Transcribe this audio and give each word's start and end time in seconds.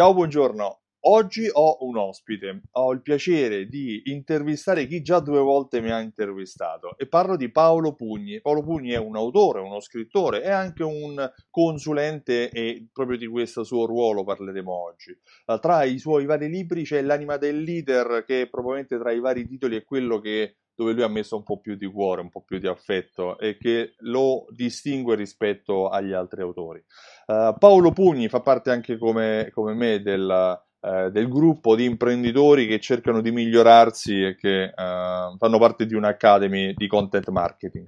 Ciao, 0.00 0.14
buongiorno. 0.14 0.80
Oggi 1.08 1.46
ho 1.52 1.76
un 1.80 1.98
ospite, 1.98 2.62
ho 2.70 2.90
il 2.94 3.02
piacere 3.02 3.66
di 3.66 4.00
intervistare 4.06 4.86
chi 4.86 5.02
già 5.02 5.20
due 5.20 5.40
volte 5.40 5.82
mi 5.82 5.90
ha 5.90 6.00
intervistato 6.00 6.96
e 6.96 7.06
parlo 7.06 7.36
di 7.36 7.50
Paolo 7.50 7.94
Pugni. 7.94 8.40
Paolo 8.40 8.62
Pugni 8.62 8.92
è 8.92 8.96
un 8.96 9.14
autore, 9.16 9.60
uno 9.60 9.78
scrittore 9.80 10.42
e 10.42 10.48
anche 10.48 10.84
un 10.84 11.30
consulente 11.50 12.48
e 12.48 12.88
proprio 12.90 13.18
di 13.18 13.26
questo 13.26 13.62
suo 13.62 13.84
ruolo 13.84 14.24
parleremo 14.24 14.72
oggi. 14.72 15.14
Tra 15.60 15.84
i 15.84 15.98
suoi 15.98 16.24
vari 16.24 16.48
libri 16.48 16.84
c'è 16.84 17.02
L'anima 17.02 17.36
del 17.36 17.60
leader 17.60 18.24
che 18.26 18.48
probabilmente 18.50 18.98
tra 18.98 19.12
i 19.12 19.20
vari 19.20 19.46
titoli 19.46 19.76
è 19.76 19.84
quello 19.84 20.18
che 20.18 20.54
dove 20.80 20.94
lui 20.94 21.02
ha 21.02 21.08
messo 21.08 21.36
un 21.36 21.42
po' 21.42 21.60
più 21.60 21.76
di 21.76 21.86
cuore, 21.86 22.22
un 22.22 22.30
po' 22.30 22.40
più 22.40 22.58
di 22.58 22.66
affetto 22.66 23.38
e 23.38 23.58
che 23.58 23.96
lo 23.98 24.46
distingue 24.48 25.14
rispetto 25.14 25.90
agli 25.90 26.12
altri 26.12 26.40
autori. 26.40 26.82
Uh, 27.26 27.54
Paolo 27.58 27.92
Pugni 27.92 28.28
fa 28.28 28.40
parte 28.40 28.70
anche 28.70 28.96
come, 28.96 29.50
come 29.52 29.74
me 29.74 30.00
del, 30.00 30.58
eh, 30.80 31.10
del 31.10 31.28
gruppo 31.28 31.76
di 31.76 31.84
imprenditori 31.84 32.66
che 32.66 32.80
cercano 32.80 33.20
di 33.20 33.30
migliorarsi 33.30 34.22
e 34.22 34.36
che 34.36 34.62
eh, 34.62 34.72
fanno 34.74 35.58
parte 35.58 35.84
di 35.84 35.94
un'academy 35.94 36.72
di 36.74 36.86
content 36.86 37.28
marketing. 37.28 37.86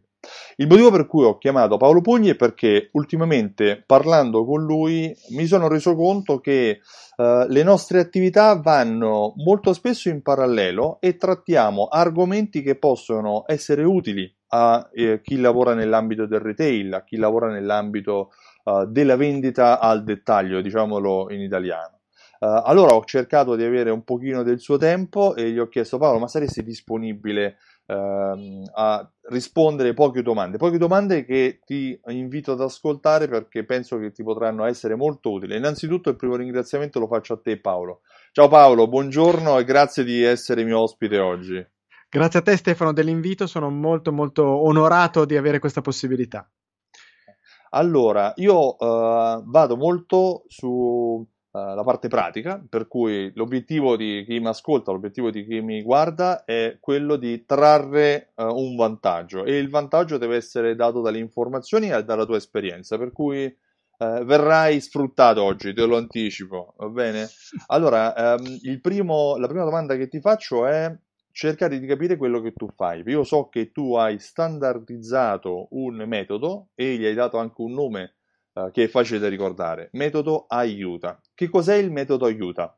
Il 0.56 0.68
motivo 0.68 0.90
per 0.90 1.06
cui 1.06 1.24
ho 1.24 1.38
chiamato 1.38 1.76
Paolo 1.76 2.00
Pugni 2.00 2.30
è 2.30 2.36
perché 2.36 2.90
ultimamente 2.92 3.82
parlando 3.84 4.44
con 4.44 4.64
lui 4.64 5.12
mi 5.30 5.46
sono 5.46 5.66
reso 5.66 5.96
conto 5.96 6.38
che 6.38 6.80
uh, 7.16 7.46
le 7.48 7.62
nostre 7.62 7.98
attività 7.98 8.54
vanno 8.54 9.32
molto 9.36 9.72
spesso 9.72 10.08
in 10.08 10.22
parallelo 10.22 10.98
e 11.00 11.16
trattiamo 11.16 11.86
argomenti 11.86 12.62
che 12.62 12.76
possono 12.76 13.44
essere 13.46 13.82
utili 13.82 14.32
a 14.54 14.88
eh, 14.92 15.20
chi 15.22 15.40
lavora 15.40 15.74
nell'ambito 15.74 16.26
del 16.26 16.40
retail, 16.40 16.92
a 16.94 17.04
chi 17.04 17.16
lavora 17.16 17.48
nell'ambito 17.48 18.30
uh, 18.64 18.84
della 18.84 19.16
vendita 19.16 19.80
al 19.80 20.04
dettaglio, 20.04 20.60
diciamolo 20.60 21.30
in 21.30 21.40
italiano. 21.40 22.00
Uh, 22.38 22.60
allora 22.64 22.92
ho 22.92 23.04
cercato 23.04 23.56
di 23.56 23.64
avere 23.64 23.90
un 23.90 24.04
pochino 24.04 24.42
del 24.42 24.60
suo 24.60 24.76
tempo 24.76 25.34
e 25.34 25.50
gli 25.50 25.58
ho 25.58 25.68
chiesto 25.68 25.96
Paolo, 25.98 26.18
ma 26.18 26.28
saresti 26.28 26.62
disponibile 26.62 27.56
uh, 27.86 28.62
a 28.74 29.10
rispondere 29.28 29.94
poche 29.94 30.22
domande? 30.22 30.58
Poche 30.58 30.78
domande 30.78 31.24
che 31.24 31.60
ti 31.64 31.98
invito 32.08 32.52
ad 32.52 32.60
ascoltare 32.60 33.28
perché 33.28 33.64
penso 33.64 33.98
che 33.98 34.12
ti 34.12 34.22
potranno 34.22 34.64
essere 34.64 34.94
molto 34.94 35.30
utili. 35.30 35.56
Innanzitutto 35.56 36.10
il 36.10 36.16
primo 36.16 36.36
ringraziamento 36.36 36.98
lo 36.98 37.06
faccio 37.06 37.34
a 37.34 37.40
te 37.42 37.58
Paolo. 37.60 38.00
Ciao 38.32 38.48
Paolo, 38.48 38.88
buongiorno 38.88 39.58
e 39.58 39.64
grazie 39.64 40.04
di 40.04 40.22
essere 40.22 40.64
mio 40.64 40.80
ospite 40.80 41.18
oggi. 41.18 41.66
Grazie 42.08 42.40
a 42.40 42.42
te 42.42 42.56
Stefano 42.56 42.92
dell'invito, 42.92 43.46
sono 43.46 43.70
molto 43.70 44.12
molto 44.12 44.44
onorato 44.44 45.24
di 45.24 45.36
avere 45.36 45.58
questa 45.58 45.80
possibilità. 45.80 46.46
Allora, 47.70 48.34
io 48.36 48.76
uh, 48.76 49.42
vado 49.46 49.76
molto 49.78 50.44
su 50.46 51.26
uh, 51.52 51.74
la 51.74 51.82
parte 51.84 52.08
pratica, 52.08 52.62
per 52.68 52.88
cui 52.88 53.30
l'obiettivo 53.34 53.96
di 53.96 54.24
chi 54.26 54.40
mi 54.40 54.48
ascolta, 54.48 54.90
l'obiettivo 54.90 55.30
di 55.30 55.44
chi 55.46 55.60
mi 55.60 55.82
guarda 55.82 56.44
è 56.44 56.78
quello 56.80 57.16
di 57.16 57.44
trarre 57.46 58.32
uh, 58.36 58.44
un 58.44 58.76
vantaggio 58.76 59.44
e 59.44 59.58
il 59.58 59.70
vantaggio 59.70 60.18
deve 60.18 60.36
essere 60.36 60.74
dato 60.74 61.00
dalle 61.00 61.18
informazioni 61.18 61.90
e 61.90 62.04
dalla 62.04 62.24
tua 62.24 62.36
esperienza, 62.36 62.98
per 62.98 63.12
cui 63.12 63.44
uh, 63.44 64.24
verrai 64.24 64.80
sfruttato 64.80 65.42
oggi, 65.42 65.72
te 65.72 65.84
lo 65.84 65.96
anticipo, 65.96 66.74
va 66.76 66.88
bene? 66.88 67.28
Allora, 67.68 68.36
um, 68.38 68.80
primo, 68.80 69.36
la 69.36 69.46
prima 69.46 69.64
domanda 69.64 69.96
che 69.96 70.08
ti 70.08 70.20
faccio 70.20 70.66
è 70.66 70.94
cercare 71.32 71.78
di 71.78 71.86
capire 71.86 72.16
quello 72.16 72.40
che 72.40 72.52
tu 72.52 72.68
fai. 72.68 73.02
Io 73.06 73.24
so 73.24 73.48
che 73.48 73.72
tu 73.72 73.94
hai 73.94 74.18
standardizzato 74.18 75.68
un 75.70 76.04
metodo 76.06 76.68
e 76.74 76.96
gli 76.96 77.06
hai 77.06 77.14
dato 77.14 77.38
anche 77.38 77.62
un 77.62 77.72
nome 77.72 78.14
uh, 78.54 78.70
che 78.70 78.84
è 78.84 78.88
facile 78.88 79.18
da 79.18 79.28
ricordare. 79.28 79.88
Metodo 79.92 80.46
aiuta. 80.48 81.20
Che 81.34 81.48
cos'è 81.48 81.74
il 81.76 81.90
metodo 81.90 82.26
aiuta? 82.26 82.76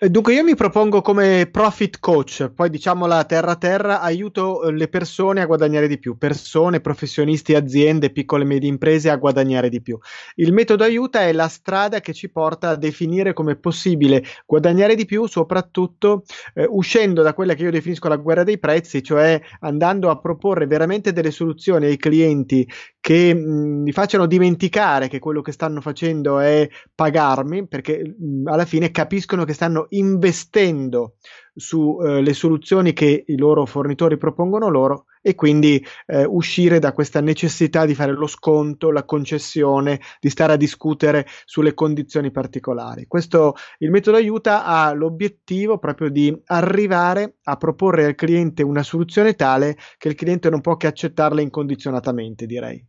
Dunque 0.00 0.32
io 0.32 0.44
mi 0.44 0.54
propongo 0.54 1.00
come 1.02 1.48
profit 1.50 1.98
coach, 1.98 2.52
poi 2.54 2.70
diciamola 2.70 3.24
terra 3.24 3.50
a 3.50 3.56
terra, 3.56 4.00
aiuto 4.00 4.62
eh, 4.62 4.70
le 4.70 4.86
persone 4.86 5.40
a 5.40 5.46
guadagnare 5.46 5.88
di 5.88 5.98
più, 5.98 6.16
persone, 6.16 6.80
professionisti, 6.80 7.56
aziende, 7.56 8.10
piccole 8.10 8.44
e 8.44 8.46
medie 8.46 8.68
imprese 8.68 9.10
a 9.10 9.16
guadagnare 9.16 9.68
di 9.68 9.82
più. 9.82 9.98
Il 10.36 10.52
metodo 10.52 10.84
aiuta 10.84 11.22
è 11.22 11.32
la 11.32 11.48
strada 11.48 11.98
che 11.98 12.12
ci 12.12 12.30
porta 12.30 12.68
a 12.68 12.76
definire 12.76 13.32
come 13.32 13.56
possibile 13.56 14.22
guadagnare 14.46 14.94
di 14.94 15.04
più, 15.04 15.26
soprattutto 15.26 16.22
eh, 16.54 16.64
uscendo 16.68 17.22
da 17.22 17.34
quella 17.34 17.54
che 17.54 17.64
io 17.64 17.72
definisco 17.72 18.06
la 18.06 18.18
guerra 18.18 18.44
dei 18.44 18.60
prezzi, 18.60 19.02
cioè 19.02 19.40
andando 19.62 20.10
a 20.10 20.20
proporre 20.20 20.68
veramente 20.68 21.12
delle 21.12 21.32
soluzioni 21.32 21.86
ai 21.86 21.96
clienti 21.96 22.64
che 23.00 23.34
mh, 23.34 23.82
mi 23.82 23.92
facciano 23.92 24.26
dimenticare 24.26 25.08
che 25.08 25.18
quello 25.18 25.40
che 25.40 25.50
stanno 25.50 25.80
facendo 25.80 26.38
è 26.38 26.68
pagarmi, 26.94 27.66
perché 27.66 28.14
mh, 28.16 28.46
alla 28.46 28.64
fine 28.64 28.92
capiscono 28.92 29.44
che 29.44 29.54
stanno 29.54 29.86
investendo 29.90 31.16
sulle 31.54 32.30
eh, 32.30 32.34
soluzioni 32.34 32.92
che 32.92 33.24
i 33.26 33.36
loro 33.36 33.66
fornitori 33.66 34.16
propongono 34.16 34.68
loro 34.68 35.06
e 35.20 35.34
quindi 35.34 35.84
eh, 36.06 36.24
uscire 36.24 36.78
da 36.78 36.92
questa 36.92 37.20
necessità 37.20 37.84
di 37.84 37.94
fare 37.94 38.12
lo 38.12 38.26
sconto, 38.26 38.90
la 38.90 39.04
concessione, 39.04 40.00
di 40.20 40.30
stare 40.30 40.52
a 40.52 40.56
discutere 40.56 41.26
sulle 41.44 41.74
condizioni 41.74 42.30
particolari. 42.30 43.06
Questo 43.06 43.54
il 43.78 43.90
metodo 43.90 44.16
aiuta 44.16 44.64
ha 44.64 44.92
l'obiettivo 44.92 45.78
proprio 45.78 46.08
di 46.08 46.34
arrivare 46.46 47.36
a 47.42 47.56
proporre 47.56 48.04
al 48.04 48.14
cliente 48.14 48.62
una 48.62 48.82
soluzione 48.82 49.34
tale 49.34 49.76
che 49.98 50.08
il 50.08 50.14
cliente 50.14 50.48
non 50.48 50.60
può 50.60 50.76
che 50.76 50.86
accettarla 50.86 51.40
incondizionatamente, 51.40 52.46
direi. 52.46 52.84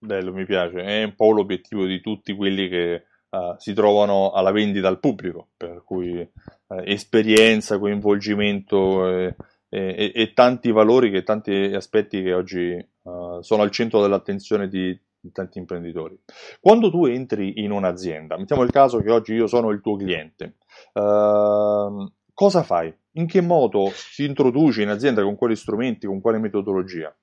Bello, 0.00 0.32
mi 0.32 0.44
piace, 0.44 0.80
è 0.82 1.02
un 1.02 1.14
po' 1.16 1.32
l'obiettivo 1.32 1.84
di 1.84 2.00
tutti 2.00 2.36
quelli 2.36 2.68
che 2.68 3.02
uh, 3.30 3.54
si 3.58 3.72
trovano 3.74 4.32
alla 4.32 4.50
vendita 4.50 4.88
al 4.88 5.00
pubblico, 5.00 5.48
per 5.56 5.82
cui 5.84 6.18
uh, 6.20 6.74
esperienza, 6.84 7.78
coinvolgimento 7.78 9.08
e, 9.08 9.34
e, 9.68 10.12
e, 10.14 10.32
tanti 10.32 10.70
valori, 10.70 11.10
che, 11.10 11.22
tanti 11.22 11.52
aspetti 11.74 12.22
che 12.22 12.32
oggi 12.32 12.88
uh, 13.02 13.40
sono 13.40 13.62
al 13.62 13.70
centro 13.70 14.00
dell'attenzione 14.00 14.68
di, 14.68 14.98
di 15.20 15.32
tanti 15.32 15.58
imprenditori. 15.58 16.18
Quando 16.60 16.90
tu 16.90 17.06
entri 17.06 17.62
in 17.62 17.70
un'azienda, 17.70 18.36
mettiamo 18.36 18.62
il 18.62 18.70
caso 18.70 19.00
che 19.00 19.10
oggi 19.10 19.34
io 19.34 19.46
sono 19.46 19.70
il 19.70 19.80
tuo 19.80 19.96
cliente, 19.96 20.56
ehm, 20.92 22.12
cosa 22.32 22.62
fai? 22.62 22.94
In 23.12 23.26
che 23.26 23.40
modo 23.40 23.90
ti 24.14 24.24
introduci 24.24 24.82
in 24.82 24.90
azienda, 24.90 25.22
con 25.22 25.36
quali 25.36 25.56
strumenti, 25.56 26.06
con 26.06 26.20
quale 26.20 26.38
metodologia? 26.38 27.14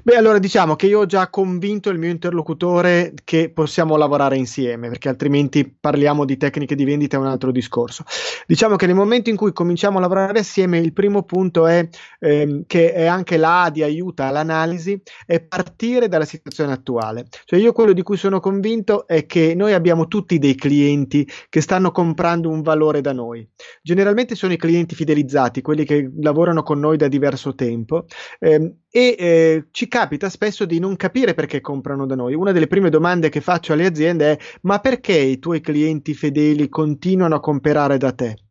Beh, 0.00 0.16
allora 0.16 0.38
diciamo 0.38 0.76
che 0.76 0.86
io 0.86 1.00
ho 1.00 1.06
già 1.06 1.28
convinto 1.28 1.90
il 1.90 1.98
mio 1.98 2.10
interlocutore 2.10 3.12
che 3.24 3.50
possiamo 3.50 3.96
lavorare 3.96 4.36
insieme, 4.36 4.88
perché 4.88 5.08
altrimenti 5.08 5.68
parliamo 5.68 6.24
di 6.24 6.36
tecniche 6.36 6.74
di 6.74 6.84
vendita 6.84 7.16
è 7.16 7.20
un 7.20 7.26
altro 7.26 7.50
discorso. 7.50 8.04
Diciamo 8.46 8.76
che 8.76 8.86
nel 8.86 8.94
momento 8.94 9.30
in 9.30 9.36
cui 9.36 9.52
cominciamo 9.52 9.98
a 9.98 10.00
lavorare 10.00 10.38
assieme, 10.38 10.78
il 10.78 10.92
primo 10.92 11.24
punto 11.24 11.66
è 11.66 11.88
ehm, 12.20 12.64
che 12.66 12.92
è 12.92 13.06
anche 13.06 13.36
la 13.36 13.70
di 13.72 13.82
aiuta 13.82 14.26
all'analisi, 14.26 15.00
è 15.26 15.40
partire 15.40 16.08
dalla 16.08 16.24
situazione 16.24 16.72
attuale. 16.72 17.26
Cioè 17.44 17.58
io 17.58 17.72
quello 17.72 17.92
di 17.92 18.02
cui 18.02 18.16
sono 18.16 18.40
convinto 18.40 19.06
è 19.06 19.26
che 19.26 19.54
noi 19.54 19.72
abbiamo 19.72 20.06
tutti 20.06 20.38
dei 20.38 20.54
clienti 20.54 21.28
che 21.48 21.60
stanno 21.60 21.90
comprando 21.90 22.48
un 22.48 22.62
valore 22.62 23.00
da 23.00 23.12
noi. 23.12 23.46
Generalmente 23.82 24.34
sono 24.34 24.52
i 24.52 24.56
clienti 24.56 24.94
fidelizzati, 24.94 25.60
quelli 25.60 25.84
che 25.84 26.10
lavorano 26.20 26.62
con 26.62 26.78
noi 26.78 26.96
da 26.96 27.08
diverso 27.08 27.54
tempo. 27.54 28.06
Ehm, 28.38 28.76
e 28.94 29.16
eh, 29.18 29.66
ci 29.70 29.81
capita 29.88 30.28
spesso 30.28 30.64
di 30.64 30.78
non 30.78 30.96
capire 30.96 31.34
perché 31.34 31.60
comprano 31.60 32.06
da 32.06 32.14
noi. 32.14 32.34
Una 32.34 32.52
delle 32.52 32.66
prime 32.66 32.90
domande 32.90 33.28
che 33.28 33.40
faccio 33.40 33.72
alle 33.72 33.86
aziende 33.86 34.32
è 34.32 34.38
ma 34.62 34.78
perché 34.80 35.16
i 35.16 35.38
tuoi 35.38 35.60
clienti 35.60 36.14
fedeli 36.14 36.68
continuano 36.68 37.34
a 37.36 37.40
comprare 37.40 37.96
da 37.98 38.12
te? 38.12 38.41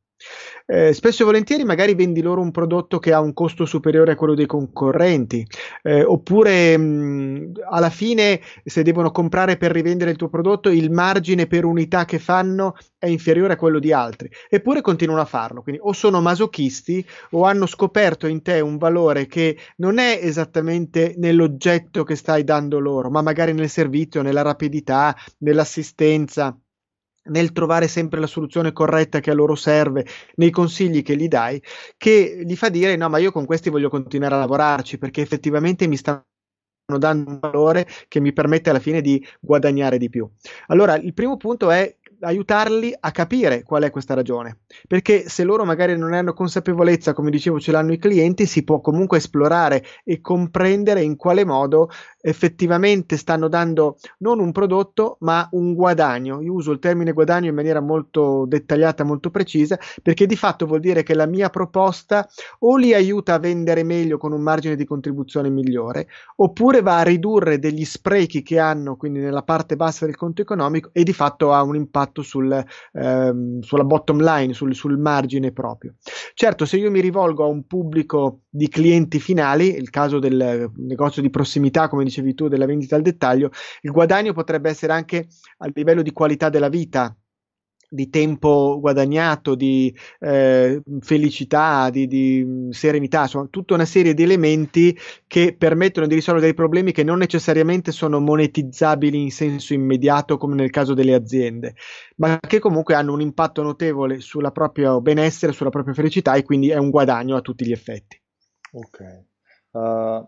Eh, 0.66 0.94
spesso 0.94 1.24
e 1.24 1.26
volentieri 1.26 1.64
magari 1.64 1.96
vendi 1.96 2.22
loro 2.22 2.42
un 2.42 2.52
prodotto 2.52 3.00
che 3.00 3.12
ha 3.14 3.20
un 3.20 3.34
costo 3.34 3.66
superiore 3.66 4.14
a 4.14 4.16
quello 4.16 4.36
dei 4.36 4.46
concorrenti, 4.46 5.46
eh, 5.84 6.04
oppure 6.04 6.78
mh, 6.78 7.52
alla 7.70 7.90
fine 7.90 8.40
se 8.64 8.84
devono 8.84 9.12
comprare 9.12 9.58
per 9.58 9.72
rivendere 9.72 10.12
il 10.12 10.18
tuo 10.18 10.30
prodotto 10.30 10.70
il 10.70 10.92
margine 10.92 11.48
per 11.48 11.66
unità 11.66 12.06
che 12.06 12.20
fanno 12.20 12.76
è 12.98 13.08
inferiore 13.08 13.54
a 13.54 13.56
quello 13.58 13.80
di 13.80 13.91
altri, 13.91 14.29
eppure 14.50 14.82
continuano 14.82 15.22
a 15.22 15.26
farlo, 15.26 15.62
quindi 15.62 15.82
o 15.84 15.91
sono 15.94 16.22
masochisti 16.22 17.06
o 17.32 17.44
hanno 17.44 17.66
scoperto 17.66 18.28
in 18.28 18.41
te 18.41 18.59
un 18.59 18.78
valore 18.78 19.26
che 19.28 19.58
non 19.78 19.97
è 19.97 20.20
esattamente 20.22 21.16
nell'oggetto 21.17 22.03
che 22.03 22.16
stai 22.16 22.44
dando 22.44 22.79
loro, 22.79 23.09
ma 23.09 23.22
magari 23.22 23.53
nel 23.53 23.70
servizio, 23.70 24.22
nella 24.22 24.41
rapidità, 24.41 25.16
nell'assistenza 25.40 26.56
nel 27.23 27.52
trovare 27.52 27.88
sempre 27.88 28.20
la 28.20 28.28
soluzione 28.28 28.72
corretta 28.73 29.20
che 29.20 29.32
a 29.32 29.34
loro 29.34 29.56
serve, 29.56 30.06
nei 30.35 30.50
consigli 30.50 31.03
che 31.03 31.16
gli 31.16 31.28
dai, 31.28 31.62
che 31.97 32.41
gli 32.44 32.56
fa 32.56 32.70
dire 32.70 32.96
no, 32.96 33.09
ma 33.09 33.18
io 33.20 33.32
con 33.32 33.46
questi 33.46 33.70
voglio 33.70 33.90
continuare 33.90 34.35
a 34.35 34.40
lavorarci 34.40 34.97
perché 34.97 35.22
effettivamente 35.22 35.88
mi 35.88 35.97
stanno 35.97 36.26
dando 36.97 37.29
un 37.32 37.40
valore 37.40 37.88
che 38.08 38.20
mi 38.20 38.34
permette 38.34 38.70
alla 38.70 38.79
fine 38.79 39.02
di 39.02 39.26
guadagnare 39.40 39.97
di 39.97 40.09
più. 40.09 40.29
Allora, 40.68 40.96
il 40.96 41.14
primo 41.14 41.38
punto 41.38 41.70
è 41.70 41.97
aiutarli 42.22 42.96
a 43.00 43.12
capire 43.12 43.64
qual 43.64 43.84
è 43.84 43.90
questa 43.90 44.14
ragione. 44.14 44.59
Perché 44.88 45.28
se 45.28 45.44
loro 45.44 45.66
magari 45.66 45.97
non 45.97 46.14
hanno 46.14 46.34
consapevolezza, 46.34 47.14
come 47.14 47.29
dicevo, 47.29 47.59
ce 47.59 47.72
l'hanno 47.72 47.94
i 47.94 47.97
clienti, 47.97 48.46
si 48.46 48.64
può 48.64 48.79
comunque 48.82 49.18
esplorare 49.18 49.84
e 50.03 50.22
comprendere 50.22 51.02
in 51.02 51.16
quale 51.16 51.46
modo 51.46 51.90
effettivamente 52.22 53.18
stanno 53.18 53.47
dando 53.47 53.97
non 54.20 54.40
un 54.40 54.52
prodotto, 54.52 55.18
ma 55.22 55.47
un 55.52 55.73
guadagno. 55.73 56.41
Io 56.41 56.53
uso 56.53 56.72
il 56.72 56.79
termine 56.79 57.14
guadagno 57.14 57.50
in 57.50 57.56
maniera 57.56 57.79
molto 57.79 58.46
dettagliata, 58.47 59.03
molto 59.03 59.32
precisa, 59.32 59.79
perché 60.02 60.26
di 60.26 60.35
fatto 60.35 60.66
vuol 60.66 60.79
dire 60.79 61.03
che 61.03 61.16
la 61.16 61.26
mia 61.26 61.50
proposta 61.50 62.28
o 62.59 62.78
li 62.78 62.94
aiuta 62.94 63.34
a 63.34 63.40
vendere 63.40 63.84
meglio 63.84 64.17
con 64.17 64.32
un 64.32 64.41
margine 64.41 64.76
di 64.76 64.85
contribuzione 64.85 65.50
migliore, 65.50 66.08
oppure 66.38 66.82
va 66.82 67.00
a 67.00 67.03
ridurre 67.03 67.58
degli 67.59 67.85
sprechi 67.85 68.44
che 68.44 68.59
hanno, 68.59 68.96
quindi 68.96 69.20
nella 69.20 69.44
parte 69.44 69.76
bassa 69.76 70.06
del 70.06 70.16
conto 70.16 70.41
economico, 70.41 70.90
e 70.94 71.03
di 71.03 71.14
fatto 71.14 71.53
ha 71.53 71.64
un 71.64 71.76
impatto 71.76 72.10
sul, 72.22 72.66
ehm, 72.91 73.61
sulla 73.61 73.85
bottom 73.85 74.22
line, 74.22 74.52
sul, 74.52 74.75
sul 74.75 74.97
margine 74.97 75.53
proprio. 75.53 75.96
Certo, 76.34 76.66
se 76.66 76.75
io 76.75 76.91
mi 76.91 76.99
rivolgo 76.99 77.46
a 77.46 77.47
un 77.47 77.66
pubblico 77.66 78.41
di 78.49 78.67
clienti 78.67 79.22
finali, 79.22 79.73
il 79.73 79.90
caso 79.90 80.19
del 80.19 80.69
negozio 80.75 81.22
di 81.22 81.29
prossimità, 81.29 81.87
come 81.87 82.03
dicevi 82.03 82.34
tu, 82.34 82.49
della 82.49 82.66
vendita 82.66 82.97
al 82.97 83.02
dettaglio, 83.02 83.52
il 83.84 83.91
guadagno 83.91 84.34
potrebbe 84.34 84.69
essere 84.69 84.91
anche 84.91 85.28
a 85.59 85.72
livello 85.73 86.02
di 86.02 86.11
qualità 86.11 86.49
della 86.49 86.67
vita, 86.67 87.16
di 87.93 88.09
tempo 88.09 88.78
guadagnato, 88.79 89.53
di 89.53 89.93
eh, 90.20 90.82
felicità, 91.02 91.90
di, 91.90 92.08
di, 92.08 92.70
serenità, 92.70 93.23
insomma, 93.23 93.47
tutta 93.49 93.73
una 93.73 93.84
serie 93.84 94.14
di 94.14 94.23
elementi 94.23 94.97
che 95.28 95.53
permettono 95.58 96.08
di 96.08 96.16
risolvere 96.16 96.46
dei 96.46 96.55
problemi 96.55 96.93
che 96.93 97.03
non 97.03 97.17
necessariamente 97.17 97.91
sono 97.91 98.22
monetizzabili 98.22 99.22
in 99.22 99.29
senso 99.29 99.73
immediato 99.73 100.38
come 100.38 100.55
nel 100.55 100.70
caso 100.70 100.93
delle 100.93 101.14
aziende, 101.14 101.76
ma 102.16 102.40
che 102.40 102.59
comunque 102.59 102.96
hanno 102.96 103.11
un 103.11 103.20
impatto 103.20 103.61
notevole 103.61 104.22
sulla 104.22 104.52
propria 104.52 104.97
benessere, 105.02 105.52
sulla 105.52 105.70
propria 105.70 105.93
felicità 105.93 106.35
e 106.35 106.43
quindi 106.43 106.70
è 106.70 106.78
un 106.78 106.91
guadagno 106.91 107.35
a 107.35 107.41
tutti 107.41 107.66
gli 107.66 107.73
effetti. 107.73 108.17
Ok. 108.72 109.26
Uh, 109.72 110.26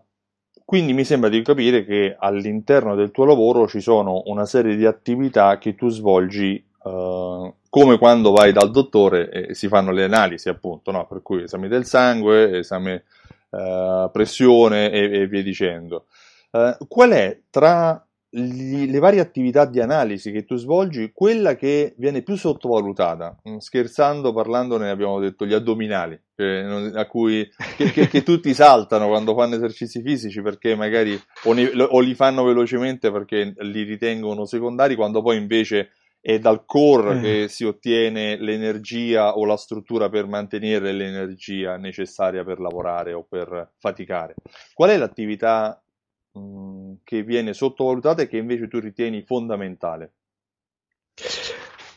quindi 0.66 0.92
mi 0.92 1.04
sembra 1.04 1.30
di 1.30 1.40
capire 1.40 1.86
che 1.86 2.14
all'interno 2.18 2.94
del 2.94 3.10
tuo 3.10 3.24
lavoro 3.24 3.66
ci 3.66 3.80
sono 3.80 4.22
una 4.26 4.44
serie 4.44 4.76
di 4.76 4.84
attività 4.84 5.56
che 5.56 5.74
tu 5.74 5.88
svolgi 5.88 6.62
uh, 6.84 7.54
come 7.68 7.98
quando 7.98 8.30
vai 8.32 8.52
dal 8.52 8.70
dottore 8.70 9.30
e 9.30 9.54
si 9.54 9.68
fanno 9.68 9.90
le 9.90 10.04
analisi, 10.04 10.48
appunto, 10.48 10.90
no? 10.90 11.06
per 11.06 11.22
cui 11.22 11.42
esami 11.42 11.68
del 11.68 11.84
sangue, 11.84 12.58
esame 12.58 13.04
uh, 13.50 14.10
pressione 14.10 14.90
e, 14.90 15.20
e, 15.20 15.26
via 15.26 15.42
dicendo. 15.42 16.06
qual 16.88 17.10
è 17.10 17.40
tra 17.50 18.04
gli, 18.34 18.90
le 18.90 18.98
varie 18.98 19.20
attività 19.20 19.64
di 19.64 19.80
analisi 19.80 20.32
che 20.32 20.44
tu 20.44 20.56
svolgi, 20.56 21.12
quella 21.14 21.54
che 21.54 21.94
viene 21.98 22.22
più 22.22 22.34
sottovalutata, 22.34 23.40
mm, 23.48 23.58
scherzando, 23.58 24.32
parlandone, 24.32 24.90
abbiamo 24.90 25.20
detto 25.20 25.46
gli 25.46 25.54
addominali, 25.54 26.20
che, 26.34 27.06
cui, 27.08 27.48
che, 27.76 27.92
che, 27.92 28.08
che, 28.08 28.22
tutti 28.24 28.52
saltano 28.52 29.06
quando 29.06 29.34
fanno 29.36 29.54
esercizi 29.54 30.02
fisici 30.02 30.42
perché 30.42 30.74
magari 30.74 31.18
o, 31.44 31.52
ne, 31.52 31.70
o, 31.70 32.00
li 32.00 32.14
fanno 32.14 32.42
velocemente 32.42 33.12
perché 33.12 33.54
li 33.56 33.82
ritengono 33.82 34.44
secondari, 34.46 34.96
quando 34.96 35.22
poi 35.22 35.36
invece 35.36 35.90
è 36.24 36.38
dal 36.38 36.64
core 36.64 37.18
eh. 37.18 37.20
che 37.20 37.48
si 37.48 37.64
ottiene 37.64 38.36
l'energia 38.36 39.36
o 39.36 39.44
la 39.44 39.58
struttura 39.58 40.08
per 40.08 40.26
mantenere 40.26 40.92
l'energia 40.92 41.76
necessaria 41.76 42.44
per 42.44 42.60
lavorare 42.60 43.12
o 43.12 43.24
per 43.24 43.72
faticare. 43.78 44.34
Qual 44.72 44.88
è 44.88 44.96
l'attività 44.96 45.78
Mm, 46.36 46.94
che 47.04 47.22
viene 47.22 47.52
sottovalutata 47.52 48.22
e 48.22 48.28
che 48.28 48.38
invece 48.38 48.66
tu 48.66 48.80
ritieni 48.80 49.22
fondamentale? 49.22 50.14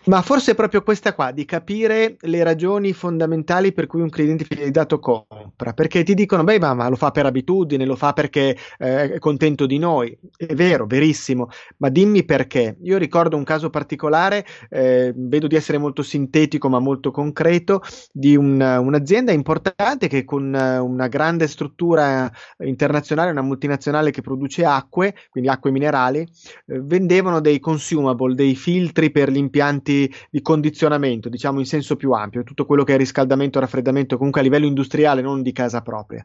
Ma 0.07 0.21
forse 0.21 0.51
è 0.51 0.55
proprio 0.55 0.83
questa 0.83 1.13
qua, 1.13 1.31
di 1.31 1.43
capire 1.43 2.15
le 2.21 2.41
ragioni 2.41 2.93
fondamentali 2.93 3.73
per 3.73 3.87
cui 3.87 3.99
un 3.99 4.09
cliente 4.09 4.45
fidelizzato 4.45 4.99
compra, 4.99 5.73
perché 5.73 6.03
ti 6.03 6.13
dicono, 6.13 6.45
beh, 6.45 6.59
ma, 6.59 6.87
lo 6.87 6.95
fa 6.95 7.11
per 7.11 7.25
abitudine, 7.25 7.83
lo 7.83 7.97
fa 7.97 8.13
perché 8.13 8.57
eh, 8.77 9.15
è 9.15 9.19
contento 9.19 9.65
di 9.65 9.77
noi. 9.77 10.17
È 10.37 10.53
vero, 10.53 10.85
verissimo, 10.85 11.49
ma 11.77 11.89
dimmi 11.89 12.23
perché. 12.23 12.77
Io 12.83 12.97
ricordo 12.97 13.35
un 13.35 13.43
caso 13.43 13.69
particolare, 13.69 14.45
eh, 14.69 15.11
vedo 15.13 15.47
di 15.47 15.57
essere 15.57 15.77
molto 15.77 16.03
sintetico 16.03 16.69
ma 16.69 16.79
molto 16.79 17.11
concreto, 17.11 17.81
di 18.09 18.37
un, 18.37 18.61
un'azienda 18.61 19.33
importante 19.33 20.07
che 20.07 20.23
con 20.23 20.53
una 20.53 21.07
grande 21.07 21.47
struttura 21.47 22.31
internazionale, 22.59 23.31
una 23.31 23.41
multinazionale 23.41 24.11
che 24.11 24.21
produce 24.21 24.63
acque, 24.63 25.15
quindi 25.29 25.49
acque 25.49 25.71
minerali, 25.71 26.19
eh, 26.19 26.79
vendevano 26.81 27.41
dei 27.41 27.59
consumable, 27.59 28.35
dei 28.35 28.55
filtri 28.55 29.11
per 29.11 29.29
gli 29.31 29.37
impianti 29.37 29.95
di, 30.29 30.41
condizionamento, 30.41 31.29
diciamo 31.29 31.59
in 31.59 31.65
senso 31.65 31.95
più 31.95 32.11
ampio, 32.11 32.43
tutto 32.43 32.65
quello 32.65 32.83
che 32.83 32.93
è 32.93 32.97
riscaldamento, 32.97 33.59
raffreddamento, 33.59 34.17
comunque 34.17 34.41
a 34.41 34.43
livello 34.43 34.65
industriale, 34.65 35.21
non 35.21 35.41
di 35.41 35.51
casa 35.51 35.81
propria. 35.81 36.23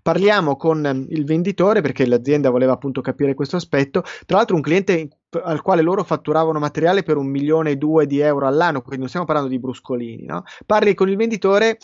Parliamo 0.00 0.56
con 0.56 0.84
ehm, 0.84 1.06
il 1.10 1.24
venditore 1.24 1.80
perché 1.80 2.06
l'azienda 2.06 2.50
voleva 2.50 2.72
appunto 2.72 3.00
capire 3.00 3.34
questo 3.34 3.56
aspetto. 3.56 4.02
Tra 4.26 4.38
l'altro, 4.38 4.56
un 4.56 4.62
cliente 4.62 5.08
al 5.44 5.62
quale 5.62 5.82
loro 5.82 6.04
fatturavano 6.04 6.58
materiale 6.58 7.02
per 7.02 7.16
un 7.16 7.26
milione 7.26 7.70
e 7.70 7.76
due 7.76 8.06
di 8.06 8.20
euro 8.20 8.46
all'anno, 8.46 8.80
quindi 8.80 8.98
non 8.98 9.08
stiamo 9.08 9.26
parlando 9.26 9.50
di 9.50 9.58
bruscolini, 9.58 10.24
no? 10.24 10.42
Parli 10.66 10.94
con 10.94 11.08
il 11.08 11.16
venditore 11.16 11.78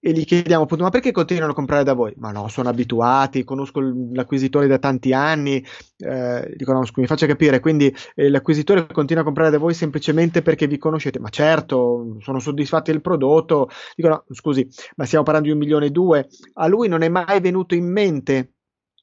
e 0.00 0.12
gli 0.12 0.24
chiediamo 0.24 0.62
appunto 0.64 0.82
ma 0.82 0.90
perché 0.90 1.12
continuano 1.12 1.52
a 1.52 1.54
comprare 1.54 1.84
da 1.84 1.92
voi? 1.92 2.14
Ma 2.16 2.30
no, 2.30 2.48
sono 2.48 2.70
abituati, 2.70 3.44
conosco 3.44 3.80
l'acquisitore 4.12 4.66
da 4.66 4.78
tanti 4.78 5.12
anni, 5.12 5.62
eh, 5.98 6.54
dicono 6.56 6.82
mi 6.96 7.06
faccia 7.06 7.26
capire, 7.26 7.60
quindi 7.60 7.94
eh, 8.14 8.30
l'acquisitore 8.30 8.86
continua 8.86 9.22
a 9.22 9.26
comprare 9.26 9.50
da 9.50 9.58
voi 9.58 9.74
semplicemente 9.74 10.40
perché 10.40 10.66
vi 10.66 10.78
conoscete, 10.78 11.18
ma 11.18 11.28
certo, 11.28 12.16
sono 12.20 12.38
soddisfatti 12.38 12.90
del 12.90 13.02
prodotto, 13.02 13.68
dicono 13.94 14.24
scusi, 14.30 14.66
ma 14.96 15.04
stiamo 15.04 15.24
parlando 15.24 15.48
di 15.48 15.54
un 15.54 15.60
milione 15.60 15.86
e 15.86 15.90
due, 15.90 16.28
a 16.54 16.66
lui 16.66 16.88
non 16.88 17.02
è 17.02 17.08
mai 17.08 17.40
venuto 17.40 17.74
in 17.74 17.90
mente 17.90 18.54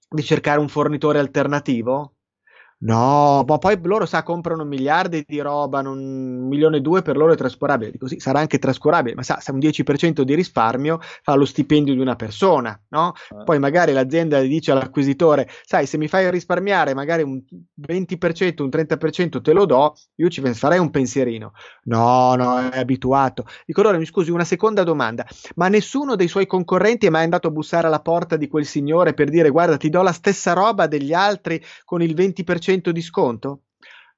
di 0.09 0.23
cercare 0.23 0.59
un 0.59 0.67
fornitore 0.67 1.19
alternativo? 1.19 2.16
No, 2.79 3.43
ma 3.47 3.57
poi 3.57 3.79
loro 3.81 4.05
sa 4.05 4.21
comprano 4.21 4.63
miliardi 4.63 5.23
di 5.27 5.39
roba, 5.39 5.79
un 5.79 6.47
milione 6.47 6.77
e 6.77 6.81
due 6.81 7.01
per 7.01 7.17
loro 7.17 7.33
è 7.33 7.35
trascurabile. 7.35 7.89
Dico 7.89 8.07
sì, 8.07 8.19
sarà 8.19 8.39
anche 8.39 8.59
trascurabile, 8.59 9.15
ma 9.15 9.23
sa, 9.23 9.39
se 9.39 9.51
un 9.51 9.57
10% 9.57 10.21
di 10.21 10.35
risparmio 10.35 10.99
fa 11.23 11.33
lo 11.33 11.45
stipendio 11.45 11.95
di 11.95 11.99
una 11.99 12.15
persona, 12.15 12.79
no? 12.89 13.13
Ah. 13.29 13.43
Poi 13.43 13.57
magari 13.57 13.93
l'azienda 13.93 14.39
dice 14.41 14.71
all'acquisitore, 14.71 15.49
sai, 15.65 15.87
se 15.87 15.97
mi 15.97 16.07
fai 16.07 16.29
risparmiare 16.29 16.93
magari 16.93 17.23
un 17.23 17.41
20%, 17.75 18.61
un 18.61 18.69
30% 18.69 19.41
te 19.41 19.53
lo 19.53 19.65
do, 19.65 19.95
io 20.15 20.29
ci 20.29 20.41
farei 20.53 20.77
un 20.77 20.91
pensierino. 20.91 21.53
No, 21.85 22.35
no, 22.35 22.69
è 22.69 22.77
abituato. 22.77 23.45
Dico 23.65 23.81
allora, 23.81 23.97
mi 23.97 24.05
scusi, 24.05 24.29
una 24.29 24.43
seconda 24.43 24.83
domanda, 24.83 25.25
ma 25.55 25.67
nessuno 25.67 26.15
dei 26.15 26.27
suoi 26.27 26.45
concorrenti 26.45 27.07
è 27.07 27.09
mai 27.09 27.23
andato 27.23 27.47
a 27.47 27.51
bussare 27.51 27.87
alla 27.87 28.01
porta 28.01 28.35
di 28.37 28.47
quel 28.47 28.65
signore 28.65 29.15
per 29.15 29.29
dire 29.29 29.49
guarda, 29.49 29.77
ti 29.77 29.89
do 29.89 30.03
la 30.03 30.11
stessa 30.11 30.53
roba 30.53 30.85
degli 30.85 31.13
altri 31.13 31.59
con 31.83 32.03
il 32.03 32.13
20% 32.13 32.65
10% 32.67 32.89
di 32.89 33.01
sconto? 33.01 33.61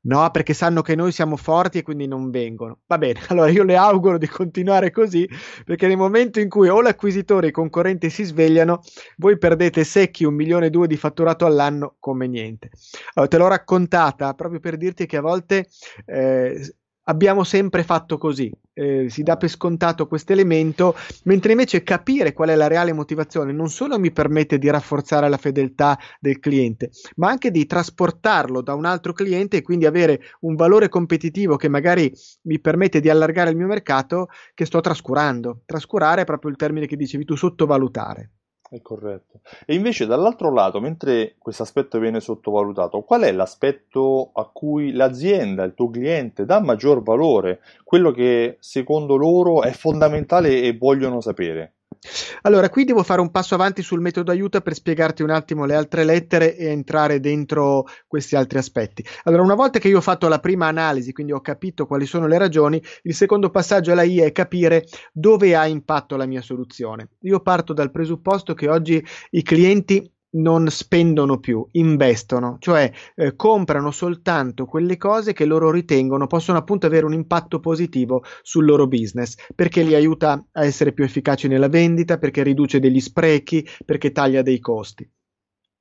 No, 0.01 0.29
perché 0.31 0.53
sanno 0.53 0.81
che 0.81 0.95
noi 0.95 1.11
siamo 1.11 1.35
forti 1.35 1.79
e 1.79 1.81
quindi 1.81 2.07
non 2.07 2.29
vengono. 2.29 2.79
Va 2.87 2.97
bene, 2.97 3.19
allora 3.27 3.49
io 3.49 3.63
le 3.63 3.75
auguro 3.75 4.17
di 4.17 4.27
continuare 4.27 4.91
così, 4.91 5.27
perché 5.65 5.87
nel 5.87 5.97
momento 5.97 6.39
in 6.39 6.47
cui 6.47 6.69
o 6.69 6.81
l'acquisitore 6.81 7.47
e 7.47 7.49
i 7.49 7.53
concorrenti 7.53 8.09
si 8.09 8.23
svegliano, 8.23 8.81
voi 9.17 9.37
perdete 9.37 9.83
secchi 9.83 10.23
un 10.23 10.35
milione 10.35 10.67
e 10.67 10.69
due 10.69 10.87
di 10.87 10.95
fatturato 10.95 11.45
all'anno 11.45 11.95
come 11.99 12.27
niente. 12.27 12.69
Allora, 13.15 13.29
te 13.29 13.37
l'ho 13.37 13.47
raccontata 13.47 14.33
proprio 14.33 14.61
per 14.61 14.77
dirti 14.77 15.05
che 15.05 15.17
a 15.17 15.21
volte 15.21 15.67
eh, 16.05 16.75
abbiamo 17.09 17.43
sempre 17.43 17.83
fatto 17.83 18.17
così, 18.17 18.51
eh, 18.73 19.09
si 19.09 19.23
dà 19.23 19.35
per 19.35 19.49
scontato 19.49 20.07
questo 20.07 20.31
elemento, 20.31 20.95
mentre 21.23 21.51
invece 21.51 21.83
capire 21.83 22.33
qual 22.33 22.49
è 22.49 22.55
la 22.55 22.67
reale 22.67 22.93
motivazione 22.93 23.51
non 23.51 23.69
solo 23.69 23.99
mi 23.99 24.11
permette 24.11 24.59
di 24.59 24.69
rafforzare 24.69 25.27
la 25.27 25.37
fedeltà 25.37 25.97
del 26.19 26.39
cliente, 26.39 26.91
ma 27.15 27.29
anche 27.29 27.49
di 27.49 27.65
trasportarlo 27.65 28.61
da 28.61 28.75
un 28.75 28.85
altro 28.85 29.11
cliente 29.11 29.57
e 29.57 29.61
quindi 29.63 29.87
avere 29.87 30.21
un 30.41 30.55
valore 30.55 30.87
competitivo 30.87 31.55
che 31.55 31.67
magari 31.67 32.13
mi 32.43 32.59
permette 32.59 32.99
di 32.99 33.09
allargare 33.09 33.49
il 33.49 33.57
mio 33.57 33.67
mercato 33.67 34.27
che 34.53 34.65
sto 34.65 34.79
trascurando. 34.79 35.61
Trascurare 35.65 36.21
è 36.21 36.25
proprio 36.25 36.51
il 36.51 36.57
termine 36.57 36.85
che 36.85 36.95
dicevi 36.95 37.25
tu, 37.25 37.35
sottovalutare. 37.35 38.31
È 38.69 38.81
corretto. 38.81 39.41
E 39.65 39.73
invece 39.73 40.05
dall'altro 40.05 40.53
lato, 40.53 40.79
mentre 40.79 41.35
questo 41.39 41.63
aspetto 41.63 41.97
viene 41.97 42.19
sottovalutato, 42.19 43.01
qual 43.01 43.21
è 43.23 43.31
l'aspetto 43.31 44.29
a 44.33 44.45
cui 44.45 44.91
l'azienda, 44.91 45.63
il 45.63 45.73
tuo 45.73 45.89
cliente 45.89 46.45
dà 46.45 46.59
maggior 46.59 47.01
valore, 47.01 47.61
quello 47.83 48.11
che 48.11 48.57
secondo 48.59 49.15
loro 49.15 49.63
è 49.63 49.71
fondamentale 49.71 50.61
e 50.61 50.77
vogliono 50.77 51.19
sapere? 51.19 51.78
Allora, 52.43 52.69
qui 52.69 52.85
devo 52.85 53.03
fare 53.03 53.21
un 53.21 53.31
passo 53.31 53.55
avanti 53.55 53.81
sul 53.81 53.99
metodo 53.99 54.31
aiuta 54.31 54.61
per 54.61 54.73
spiegarti 54.73 55.21
un 55.23 55.29
attimo 55.29 55.65
le 55.65 55.75
altre 55.75 56.03
lettere 56.03 56.55
e 56.55 56.67
entrare 56.67 57.19
dentro 57.19 57.85
questi 58.07 58.35
altri 58.35 58.57
aspetti. 58.57 59.05
Allora, 59.23 59.43
una 59.43 59.55
volta 59.55 59.79
che 59.79 59.89
io 59.89 59.97
ho 59.97 60.01
fatto 60.01 60.27
la 60.27 60.39
prima 60.39 60.67
analisi, 60.67 61.11
quindi 61.11 61.33
ho 61.33 61.41
capito 61.41 61.85
quali 61.85 62.05
sono 62.05 62.27
le 62.27 62.37
ragioni, 62.37 62.81
il 63.03 63.13
secondo 63.13 63.49
passaggio 63.49 63.91
alla 63.91 64.03
I 64.03 64.19
è 64.19 64.31
capire 64.31 64.85
dove 65.11 65.55
ha 65.55 65.67
impatto 65.67 66.15
la 66.15 66.25
mia 66.25 66.41
soluzione. 66.41 67.09
Io 67.21 67.41
parto 67.41 67.73
dal 67.73 67.91
presupposto 67.91 68.53
che 68.53 68.69
oggi 68.69 69.03
i 69.31 69.43
clienti 69.43 70.09
non 70.31 70.67
spendono 70.69 71.39
più, 71.39 71.65
investono, 71.71 72.57
cioè 72.59 72.91
eh, 73.15 73.35
comprano 73.35 73.91
soltanto 73.91 74.65
quelle 74.65 74.97
cose 74.97 75.33
che 75.33 75.45
loro 75.45 75.71
ritengono 75.71 76.27
possono 76.27 76.57
appunto 76.57 76.85
avere 76.85 77.05
un 77.05 77.13
impatto 77.13 77.59
positivo 77.59 78.23
sul 78.41 78.65
loro 78.65 78.87
business, 78.87 79.35
perché 79.55 79.81
li 79.81 79.95
aiuta 79.95 80.45
a 80.51 80.65
essere 80.65 80.93
più 80.93 81.03
efficaci 81.03 81.47
nella 81.47 81.69
vendita, 81.69 82.17
perché 82.17 82.43
riduce 82.43 82.79
degli 82.79 82.99
sprechi, 82.99 83.65
perché 83.85 84.11
taglia 84.11 84.41
dei 84.41 84.59
costi. 84.59 85.09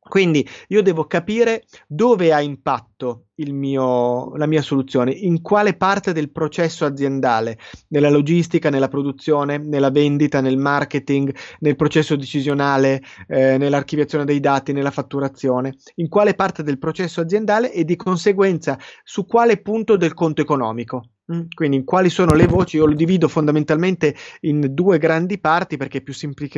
Quindi 0.08 0.46
io 0.68 0.82
devo 0.82 1.06
capire 1.06 1.64
dove 1.86 2.32
ha 2.32 2.40
impatto 2.40 3.26
mio, 3.46 4.34
la 4.36 4.46
mia 4.46 4.62
soluzione, 4.62 5.12
in 5.12 5.40
quale 5.40 5.74
parte 5.74 6.12
del 6.12 6.30
processo 6.30 6.84
aziendale, 6.84 7.58
nella 7.88 8.10
logistica, 8.10 8.70
nella 8.70 8.88
produzione, 8.88 9.58
nella 9.58 9.90
vendita, 9.90 10.40
nel 10.40 10.56
marketing, 10.56 11.34
nel 11.60 11.76
processo 11.76 12.16
decisionale, 12.16 13.02
eh, 13.28 13.56
nell'archiviazione 13.58 14.24
dei 14.24 14.40
dati, 14.40 14.72
nella 14.72 14.90
fatturazione, 14.90 15.76
in 15.96 16.08
quale 16.08 16.34
parte 16.34 16.62
del 16.62 16.78
processo 16.78 17.20
aziendale 17.20 17.72
e 17.72 17.84
di 17.84 17.96
conseguenza 17.96 18.78
su 19.04 19.26
quale 19.26 19.60
punto 19.60 19.96
del 19.96 20.14
conto 20.14 20.40
economico. 20.40 21.10
Mm, 21.30 21.42
quindi 21.54 21.84
quali 21.84 22.08
sono 22.08 22.32
le 22.32 22.46
voci? 22.46 22.76
Io 22.76 22.86
lo 22.86 22.94
divido 22.94 23.28
fondamentalmente 23.28 24.14
in 24.42 24.68
due 24.70 24.96
grandi 24.96 25.38
parti 25.38 25.76
perché 25.76 25.98
è 25.98 26.00
più, 26.00 26.14
sempli- 26.14 26.48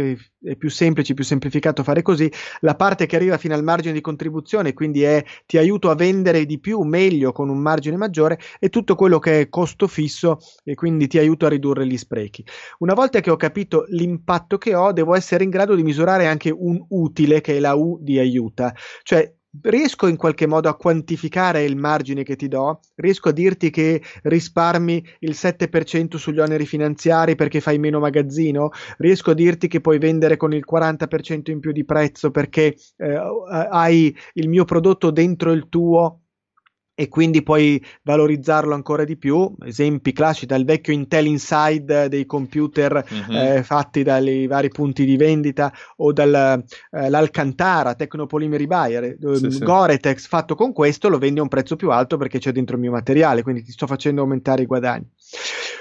è 0.42 0.54
più 0.54 0.70
semplice, 0.70 1.12
più 1.12 1.24
semplificato 1.24 1.82
fare 1.82 2.02
così. 2.02 2.30
La 2.60 2.76
parte 2.76 3.06
che 3.06 3.16
arriva 3.16 3.36
fino 3.36 3.54
al 3.54 3.64
margine 3.64 3.92
di 3.94 4.00
contribuzione, 4.00 4.72
quindi 4.72 5.02
è 5.02 5.24
ti 5.44 5.58
aiuto 5.58 5.90
a 5.90 5.96
vendere 5.96 6.46
di 6.46 6.60
più, 6.60 6.80
meglio, 6.82 7.32
con 7.32 7.48
un 7.48 7.58
margine 7.58 7.96
maggiore, 7.96 8.38
e 8.60 8.68
tutto 8.68 8.94
quello 8.94 9.18
che 9.18 9.40
è 9.40 9.48
costo 9.48 9.88
fisso 9.88 10.38
e 10.62 10.74
quindi 10.76 11.08
ti 11.08 11.18
aiuto 11.18 11.46
a 11.46 11.48
ridurre 11.48 11.84
gli 11.84 11.96
sprechi. 11.98 12.44
Una 12.78 12.94
volta 12.94 13.18
che 13.20 13.30
ho 13.30 13.36
capito 13.36 13.84
l'impatto 13.88 14.56
che 14.56 14.74
ho, 14.76 14.92
devo 14.92 15.16
essere 15.16 15.42
in 15.42 15.50
grado 15.50 15.74
di 15.74 15.82
misurare 15.82 16.26
anche 16.28 16.50
un 16.50 16.80
utile, 16.90 17.40
che 17.40 17.56
è 17.56 17.58
la 17.58 17.74
U 17.74 17.98
di 18.00 18.18
aiuta, 18.20 18.72
cioè 19.02 19.34
riesco 19.62 20.06
in 20.06 20.16
qualche 20.16 20.46
modo 20.46 20.68
a 20.68 20.76
quantificare 20.76 21.64
il 21.64 21.76
margine 21.76 22.22
che 22.22 22.36
ti 22.36 22.48
do, 22.48 22.80
riesco 22.96 23.30
a 23.30 23.32
dirti 23.32 23.70
che 23.70 24.02
risparmi 24.22 25.04
il 25.20 25.30
7% 25.30 26.16
sugli 26.16 26.38
oneri 26.38 26.66
finanziari 26.66 27.34
perché 27.34 27.60
fai 27.60 27.78
meno 27.78 27.98
magazzino, 27.98 28.70
riesco 28.98 29.32
a 29.32 29.34
dirti 29.34 29.68
che 29.68 29.80
puoi 29.80 29.98
vendere 29.98 30.36
con 30.36 30.52
il 30.52 30.64
40% 30.70 31.50
in 31.50 31.60
più 31.60 31.72
di 31.72 31.84
prezzo 31.84 32.30
perché 32.30 32.76
eh, 32.96 33.20
hai 33.70 34.16
il 34.34 34.48
mio 34.48 34.64
prodotto 34.64 35.10
dentro 35.10 35.52
il 35.52 35.68
tuo 35.68 36.20
e 37.00 37.08
quindi 37.08 37.42
puoi 37.42 37.82
valorizzarlo 38.02 38.74
ancora 38.74 39.04
di 39.04 39.16
più. 39.16 39.50
Esempi 39.64 40.12
classici 40.12 40.44
dal 40.44 40.66
vecchio 40.66 40.92
Intel 40.92 41.24
Inside 41.24 42.10
dei 42.10 42.26
computer 42.26 43.02
uh-huh. 43.08 43.34
eh, 43.34 43.62
fatti 43.62 44.02
dai 44.02 44.46
vari 44.46 44.68
punti 44.68 45.06
di 45.06 45.16
vendita 45.16 45.72
o 45.96 46.12
dall'Alcantara 46.12 47.92
eh, 47.92 47.94
Tecnopolymeri 47.94 48.66
Buyer, 48.66 49.04
eh, 49.04 49.16
sì, 49.50 49.58
Goretex 49.60 50.26
fatto 50.26 50.54
con 50.54 50.74
questo 50.74 51.08
lo 51.08 51.16
vendi 51.16 51.38
a 51.38 51.42
un 51.42 51.48
prezzo 51.48 51.74
più 51.74 51.90
alto 51.90 52.18
perché 52.18 52.38
c'è 52.38 52.52
dentro 52.52 52.74
il 52.74 52.82
mio 52.82 52.90
materiale, 52.90 53.42
quindi 53.42 53.62
ti 53.62 53.72
sto 53.72 53.86
facendo 53.86 54.20
aumentare 54.20 54.64
i 54.64 54.66
guadagni. 54.66 55.08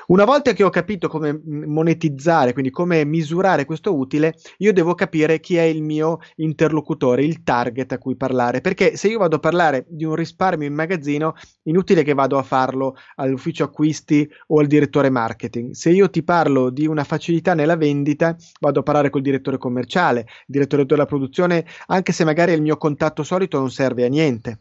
Una 0.10 0.26
volta 0.26 0.54
che 0.54 0.64
ho 0.64 0.72
capito 0.72 1.08
come 1.08 1.40
monetizzare, 1.46 2.52
quindi 2.54 2.72
come 2.72 3.06
misurare 3.06 3.66
questo 3.66 3.96
utile, 3.96 4.34
io 4.58 4.74
devo 4.74 4.96
capire 4.96 5.40
chi 5.40 5.56
è 5.56 5.62
il 5.62 5.84
mio 5.84 6.18
interlocutore, 6.38 7.24
il 7.24 7.44
target 7.44 7.92
a 7.92 8.00
cui 8.00 8.16
parlare, 8.16 8.60
perché 8.60 8.98
se 8.98 9.08
io 9.08 9.20
vado 9.20 9.36
a 9.36 9.40
parlare 9.40 9.86
di 9.88 10.06
un 10.06 10.16
risparmio 10.16 10.66
in 10.68 10.74
magazzino, 10.74 11.36
inutile 11.66 12.02
che 12.02 12.16
vado 12.16 12.40
a 12.40 12.44
farlo 12.44 12.96
all'ufficio 13.18 13.64
acquisti 13.66 14.28
o 14.48 14.60
al 14.60 14.66
direttore 14.66 15.12
marketing. 15.12 15.74
Se 15.74 15.92
io 15.92 16.10
ti 16.10 16.24
parlo 16.24 16.72
di 16.72 16.88
una 16.88 17.04
facilità 17.04 17.54
nella 17.54 17.78
vendita, 17.78 18.36
vado 18.60 18.80
a 18.80 18.84
parlare 18.84 19.12
col 19.12 19.22
direttore 19.22 19.60
commerciale, 19.60 20.26
direttore 20.48 20.88
della 20.88 21.06
produzione, 21.06 21.68
anche 21.86 22.14
se 22.14 22.24
magari 22.24 22.54
il 22.54 22.64
mio 22.64 22.78
contatto 22.78 23.22
solito 23.22 23.60
non 23.60 23.70
serve 23.70 24.06
a 24.06 24.10
niente. 24.10 24.58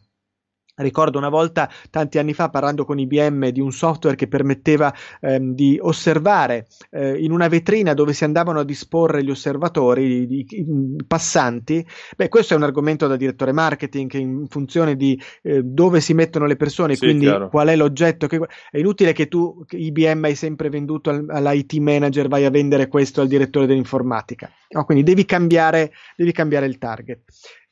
Ricordo 0.79 1.17
una 1.17 1.29
volta, 1.29 1.69
tanti 1.89 2.19
anni 2.19 2.33
fa, 2.33 2.49
parlando 2.49 2.85
con 2.85 2.99
IBM 2.99 3.49
di 3.49 3.59
un 3.59 3.71
software 3.71 4.15
che 4.15 4.27
permetteva 4.27 4.93
ehm, 5.19 5.53
di 5.53 5.77
osservare 5.81 6.67
eh, 6.91 7.21
in 7.21 7.31
una 7.31 7.47
vetrina 7.47 7.93
dove 7.93 8.13
si 8.13 8.23
andavano 8.23 8.59
a 8.59 8.63
disporre 8.63 9.23
gli 9.23 9.29
osservatori, 9.29 10.03
i, 10.03 10.39
i, 10.39 10.45
i 10.49 11.03
passanti. 11.05 11.85
Beh, 12.15 12.29
questo 12.29 12.53
è 12.53 12.57
un 12.57 12.63
argomento 12.63 13.07
da 13.07 13.15
direttore 13.15 13.51
marketing 13.51 14.13
in 14.13 14.47
funzione 14.47 14.95
di 14.95 15.19
eh, 15.41 15.61
dove 15.63 15.99
si 15.99 16.13
mettono 16.13 16.45
le 16.45 16.55
persone, 16.55 16.95
sì, 16.95 17.05
quindi 17.05 17.25
chiaro. 17.25 17.49
qual 17.49 17.67
è 17.67 17.75
l'oggetto. 17.75 18.27
Che... 18.27 18.39
È 18.71 18.77
inutile 18.77 19.13
che 19.13 19.27
tu, 19.27 19.63
che 19.65 19.75
IBM 19.77 20.23
hai 20.23 20.35
sempre 20.35 20.69
venduto 20.69 21.09
al, 21.09 21.25
all'IT 21.27 21.73
manager, 21.75 22.27
vai 22.27 22.45
a 22.45 22.49
vendere 22.49 22.87
questo 22.87 23.21
al 23.21 23.27
direttore 23.27 23.65
dell'informatica. 23.65 24.49
No, 24.69 24.85
quindi 24.85 25.03
devi 25.03 25.25
cambiare, 25.25 25.91
devi 26.15 26.31
cambiare 26.31 26.67
il 26.67 26.77
target 26.77 27.23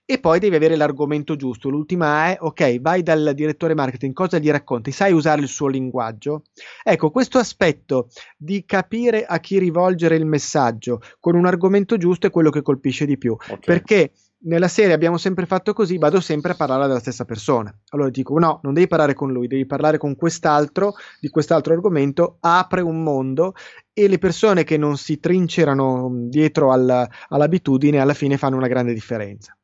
e 0.10 0.20
poi 0.20 0.40
devi 0.40 0.56
avere 0.56 0.78
l'argomento 0.78 1.36
giusto. 1.36 1.68
L'ultima 1.68 2.28
è, 2.28 2.38
ok, 2.40 2.80
vai 2.80 3.04
dal 3.04 3.34
direttore 3.36 3.76
marketing, 3.76 4.14
cosa 4.14 4.38
gli 4.38 4.50
racconti? 4.50 4.94
Sai 4.94 5.12
usare 5.12 5.42
il 5.42 5.50
suo 5.50 5.68
linguaggio? 5.68 6.44
Ecco, 6.82 7.12
questo 7.12 7.40
aspetto 7.40 8.08
di 8.38 8.64
capire 8.66 9.26
a 9.26 9.42
chi 9.42 9.60
rivolgere 9.60 10.16
il 10.16 10.26
messaggio 10.26 11.02
con 11.20 11.36
un 11.36 11.46
argomento 11.46 11.98
giusto 11.98 12.26
è 12.26 12.32
quello 12.32 12.50
che 12.50 12.62
colpisce 12.62 13.06
di 13.06 13.18
più, 13.18 13.34
okay. 13.34 13.60
perché 13.60 14.14
nella 14.40 14.70
serie 14.70 14.94
abbiamo 14.94 15.18
sempre 15.18 15.46
fatto 15.46 15.74
così, 15.74 15.98
vado 15.98 16.22
sempre 16.22 16.54
a 16.54 16.56
parlare 16.56 16.88
della 16.88 17.00
stessa 17.00 17.26
persona. 17.26 17.76
Allora 17.90 18.10
dico: 18.10 18.38
no, 18.40 18.62
non 18.64 18.74
devi 18.74 18.88
parlare 18.88 19.14
con 19.14 19.34
lui, 19.34 19.48
devi 19.48 19.66
parlare 19.66 19.98
con 19.98 20.16
quest'altro 20.16 20.94
di 21.20 21.28
quest'altro 21.28 21.74
argomento. 21.74 22.38
Apre 22.40 22.80
un 22.80 23.04
mondo 23.04 23.56
e 23.92 24.08
le 24.08 24.20
persone 24.20 24.64
che 24.64 24.78
non 24.78 24.96
si 24.96 25.20
trincerano 25.20 26.12
dietro 26.30 26.72
alla, 26.72 27.10
all'abitudine 27.28 28.00
alla 28.00 28.14
fine 28.14 28.38
fanno 28.38 28.56
una 28.56 28.68
grande 28.68 28.94
differenza. 28.94 29.57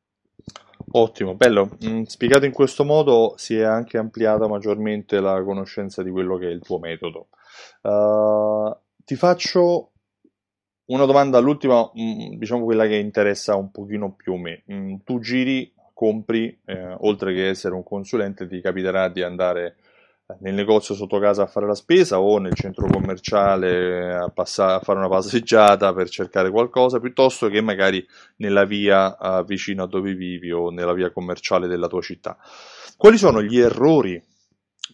Ottimo, 0.91 1.35
bello. 1.35 1.77
Mm, 1.85 2.03
spiegato 2.03 2.45
in 2.45 2.51
questo 2.51 2.83
modo 2.83 3.33
si 3.37 3.57
è 3.57 3.63
anche 3.63 3.97
ampliata 3.97 4.47
maggiormente 4.47 5.19
la 5.19 5.41
conoscenza 5.43 6.03
di 6.03 6.11
quello 6.11 6.37
che 6.37 6.47
è 6.47 6.51
il 6.51 6.61
tuo 6.61 6.79
metodo. 6.79 7.29
Uh, 7.81 8.75
ti 9.03 9.15
faccio 9.15 9.91
una 10.85 11.05
domanda 11.05 11.37
all'ultima, 11.37 11.81
mm, 11.81 12.35
diciamo 12.35 12.63
quella 12.63 12.85
che 12.85 12.95
interessa 12.95 13.55
un 13.55 13.71
pochino 13.71 14.13
più 14.13 14.35
me. 14.35 14.63
Mm, 14.71 14.95
tu 15.03 15.19
giri, 15.19 15.73
compri, 15.93 16.59
eh, 16.65 16.95
oltre 16.99 17.33
che 17.33 17.47
essere 17.47 17.73
un 17.73 17.83
consulente, 17.83 18.47
ti 18.47 18.59
capiterà 18.61 19.09
di 19.09 19.21
andare 19.21 19.75
nel 20.39 20.53
negozio 20.53 20.95
sotto 20.95 21.19
casa 21.19 21.43
a 21.43 21.47
fare 21.47 21.65
la 21.65 21.75
spesa 21.75 22.19
o 22.19 22.37
nel 22.37 22.53
centro 22.53 22.87
commerciale 22.87 24.13
a, 24.13 24.29
passare, 24.29 24.73
a 24.73 24.79
fare 24.79 24.99
una 24.99 25.09
passeggiata 25.09 25.93
per 25.93 26.09
cercare 26.09 26.49
qualcosa, 26.49 26.99
piuttosto 26.99 27.47
che 27.47 27.61
magari 27.61 28.05
nella 28.37 28.65
via 28.65 29.15
uh, 29.19 29.43
vicino 29.45 29.83
a 29.83 29.87
dove 29.87 30.13
vivi 30.13 30.51
o 30.51 30.69
nella 30.69 30.93
via 30.93 31.11
commerciale 31.11 31.67
della 31.67 31.87
tua 31.87 32.01
città. 32.01 32.37
Quali 32.97 33.17
sono 33.17 33.41
gli 33.41 33.59
errori 33.59 34.21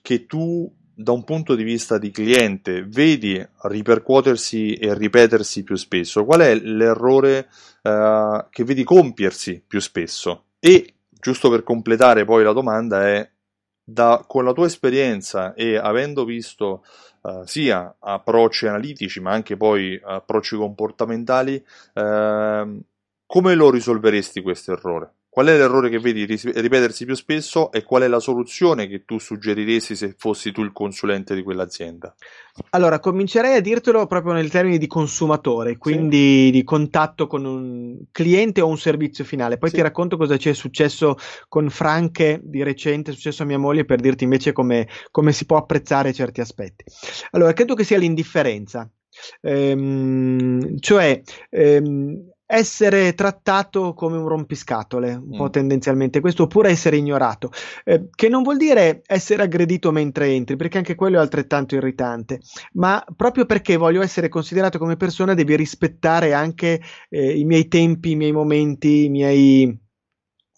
che 0.02 0.26
tu 0.26 0.72
da 0.94 1.12
un 1.14 1.24
punto 1.24 1.56
di 1.56 1.64
vista 1.64 1.98
di 1.98 2.12
cliente 2.12 2.84
vedi 2.84 3.46
ripercuotersi 3.62 4.74
e 4.74 4.94
ripetersi 4.94 5.64
più 5.64 5.76
spesso? 5.76 6.26
Qual 6.26 6.42
è 6.42 6.56
l'errore 6.56 7.50
uh, 7.84 8.48
che 8.50 8.64
vedi 8.64 8.84
compiersi 8.84 9.64
più 9.66 9.80
spesso? 9.80 10.46
E 10.60 10.96
giusto 11.10 11.50
per 11.50 11.64
completare 11.64 12.26
poi 12.26 12.44
la 12.44 12.54
domanda 12.54 13.08
è 13.08 13.30
da, 13.92 14.24
con 14.28 14.46
la 14.46 14.54
tua 14.54 14.66
esperienza 14.66 15.54
e 15.54 15.78
avendo 15.78 16.24
visto 16.24 16.84
uh, 17.22 17.44
sia 17.46 17.96
approcci 18.00 18.68
analitici 18.68 19.20
ma 19.20 19.32
anche 19.32 19.58
poi 19.58 20.00
approcci 20.04 20.56
comportamentali, 20.56 21.64
uh, 21.94 22.82
come 23.26 23.56
lo 23.56 23.70
risolveresti 23.70 24.42
questo 24.42 24.72
errore? 24.72 25.14
Qual 25.40 25.52
è 25.52 25.58
l'errore 25.58 25.90
che 25.90 26.00
vedi 26.00 26.26
ripetersi 26.26 27.06
più 27.06 27.16
spesso 27.16 27.72
e 27.72 27.84
qual 27.84 28.02
è 28.02 28.10
la 28.10 28.20
soluzione 28.20 28.90
che 28.90 29.06
tu 29.06 29.20
suggeriresti 29.20 29.96
se 29.96 30.14
fossi 30.18 30.52
tu 30.52 30.64
il 30.64 30.74
consulente 30.74 31.34
di 31.34 31.44
quell'azienda? 31.44 32.14
Allora, 32.72 33.00
comincerei 33.00 33.56
a 33.56 33.62
dirtelo 33.62 34.06
proprio 34.06 34.34
nel 34.34 34.50
termine 34.50 34.78
di 34.78 34.88
consumatore, 34.88 35.78
quindi 35.78 36.48
sì. 36.48 36.52
di 36.52 36.64
contatto 36.66 37.28
con 37.28 37.46
un 37.46 38.00
cliente 38.12 38.60
o 38.60 38.68
un 38.68 38.78
servizio 38.78 39.24
finale. 39.24 39.58
Poi 39.58 39.70
sì. 39.70 39.76
ti 39.76 39.82
racconto 39.82 40.18
cosa 40.18 40.36
ci 40.36 40.50
è 40.50 40.54
successo 40.54 41.16
con 41.48 41.70
Franche 41.70 42.42
di 42.44 42.62
recente, 42.62 43.12
è 43.12 43.14
successo 43.14 43.44
a 43.44 43.46
mia 43.46 43.58
moglie 43.58 43.86
per 43.86 44.02
dirti 44.02 44.26
invece 44.26 44.52
come, 44.52 44.90
come 45.10 45.32
si 45.32 45.46
può 45.46 45.56
apprezzare 45.56 46.12
certi 46.12 46.42
aspetti. 46.42 46.84
Allora, 47.32 47.54
credo 47.54 47.76
che 47.76 47.86
sia 47.86 47.98
l'indifferenza. 47.98 48.92
Ehm, 49.42 50.80
cioè 50.80 51.22
ehm, 51.50 52.30
essere 52.52 53.14
trattato 53.14 53.94
come 53.94 54.18
un 54.18 54.28
rompiscatole, 54.28 55.14
un 55.14 55.36
mm. 55.36 55.38
po' 55.38 55.52
tendenzialmente 55.52 56.20
questo, 56.20 56.44
oppure 56.44 56.72
essere 56.72 56.98
ignorato, 56.98 57.52
eh, 57.86 58.10
che 58.10 58.28
non 58.28 58.42
vuol 58.42 58.58
dire 58.58 59.04
essere 59.06 59.44
aggredito 59.44 59.92
mentre 59.92 60.30
entri, 60.30 60.56
perché 60.56 60.80
anche 60.80 60.96
quello 60.96 61.18
è 61.18 61.22
altrettanto 61.22 61.76
irritante, 61.76 62.40
ma 62.74 63.06
proprio 63.16 63.46
perché 63.46 63.78
voglio 63.78 64.02
essere 64.02 64.30
considerato 64.30 64.80
come 64.80 64.98
persona 64.98 65.36
devi 65.36 65.56
rispettare 65.56 66.34
anche 66.34 66.82
eh, 67.10 67.38
i 67.38 67.46
miei 67.46 67.68
tempi, 67.68 68.12
i 68.12 68.16
miei 68.16 68.32
momenti, 68.32 69.04
i 69.04 69.10
miei 69.10 69.80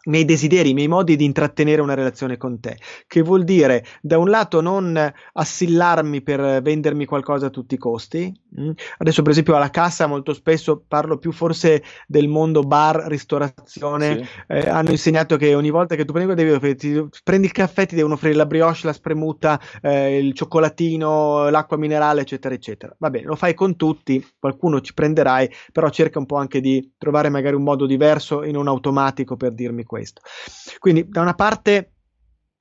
miei 0.05 0.25
desideri, 0.25 0.69
i 0.69 0.73
miei 0.73 0.87
modi 0.87 1.15
di 1.15 1.25
intrattenere 1.25 1.81
una 1.81 1.93
relazione 1.93 2.37
con 2.37 2.59
te, 2.59 2.77
che 3.07 3.21
vuol 3.21 3.43
dire 3.43 3.85
da 4.01 4.17
un 4.17 4.29
lato 4.29 4.61
non 4.61 5.11
assillarmi 5.33 6.21
per 6.21 6.61
vendermi 6.61 7.05
qualcosa 7.05 7.47
a 7.47 7.49
tutti 7.49 7.75
i 7.75 7.77
costi. 7.77 8.33
Mm? 8.59 8.71
Adesso 8.97 9.21
per 9.21 9.31
esempio 9.31 9.55
alla 9.55 9.69
cassa 9.69 10.07
molto 10.07 10.33
spesso 10.33 10.83
parlo 10.87 11.17
più 11.17 11.31
forse 11.31 11.83
del 12.07 12.27
mondo 12.27 12.61
bar, 12.61 13.05
ristorazione, 13.07 14.23
sì. 14.23 14.29
eh, 14.47 14.69
hanno 14.69 14.89
insegnato 14.89 15.37
che 15.37 15.53
ogni 15.55 15.69
volta 15.69 15.95
che 15.95 16.05
tu 16.05 16.13
prendi, 16.13 16.33
devi, 16.33 16.75
ti, 16.75 17.07
prendi 17.23 17.47
il 17.47 17.53
caffè 17.53 17.85
ti 17.85 17.95
devono 17.95 18.15
offrire 18.15 18.35
la 18.35 18.45
brioche, 18.45 18.79
la 18.83 18.93
spremuta, 18.93 19.59
eh, 19.81 20.17
il 20.17 20.33
cioccolatino, 20.33 21.49
l'acqua 21.49 21.77
minerale 21.77 22.21
eccetera 22.21 22.53
eccetera. 22.53 22.95
Va 22.97 23.09
bene, 23.09 23.25
lo 23.25 23.35
fai 23.35 23.53
con 23.53 23.75
tutti, 23.75 24.25
qualcuno 24.39 24.81
ci 24.81 24.93
prenderai, 24.93 25.49
però 25.71 25.89
cerca 25.89 26.19
un 26.19 26.25
po' 26.25 26.35
anche 26.37 26.59
di 26.59 26.93
trovare 26.97 27.29
magari 27.29 27.55
un 27.55 27.63
modo 27.63 27.85
diverso 27.85 28.41
e 28.41 28.51
non 28.51 28.67
automatico 28.67 29.37
per 29.37 29.53
dirmi 29.53 29.83
questo. 29.91 30.21
Quindi 30.79 31.05
da 31.09 31.19
una 31.19 31.33
parte 31.35 31.91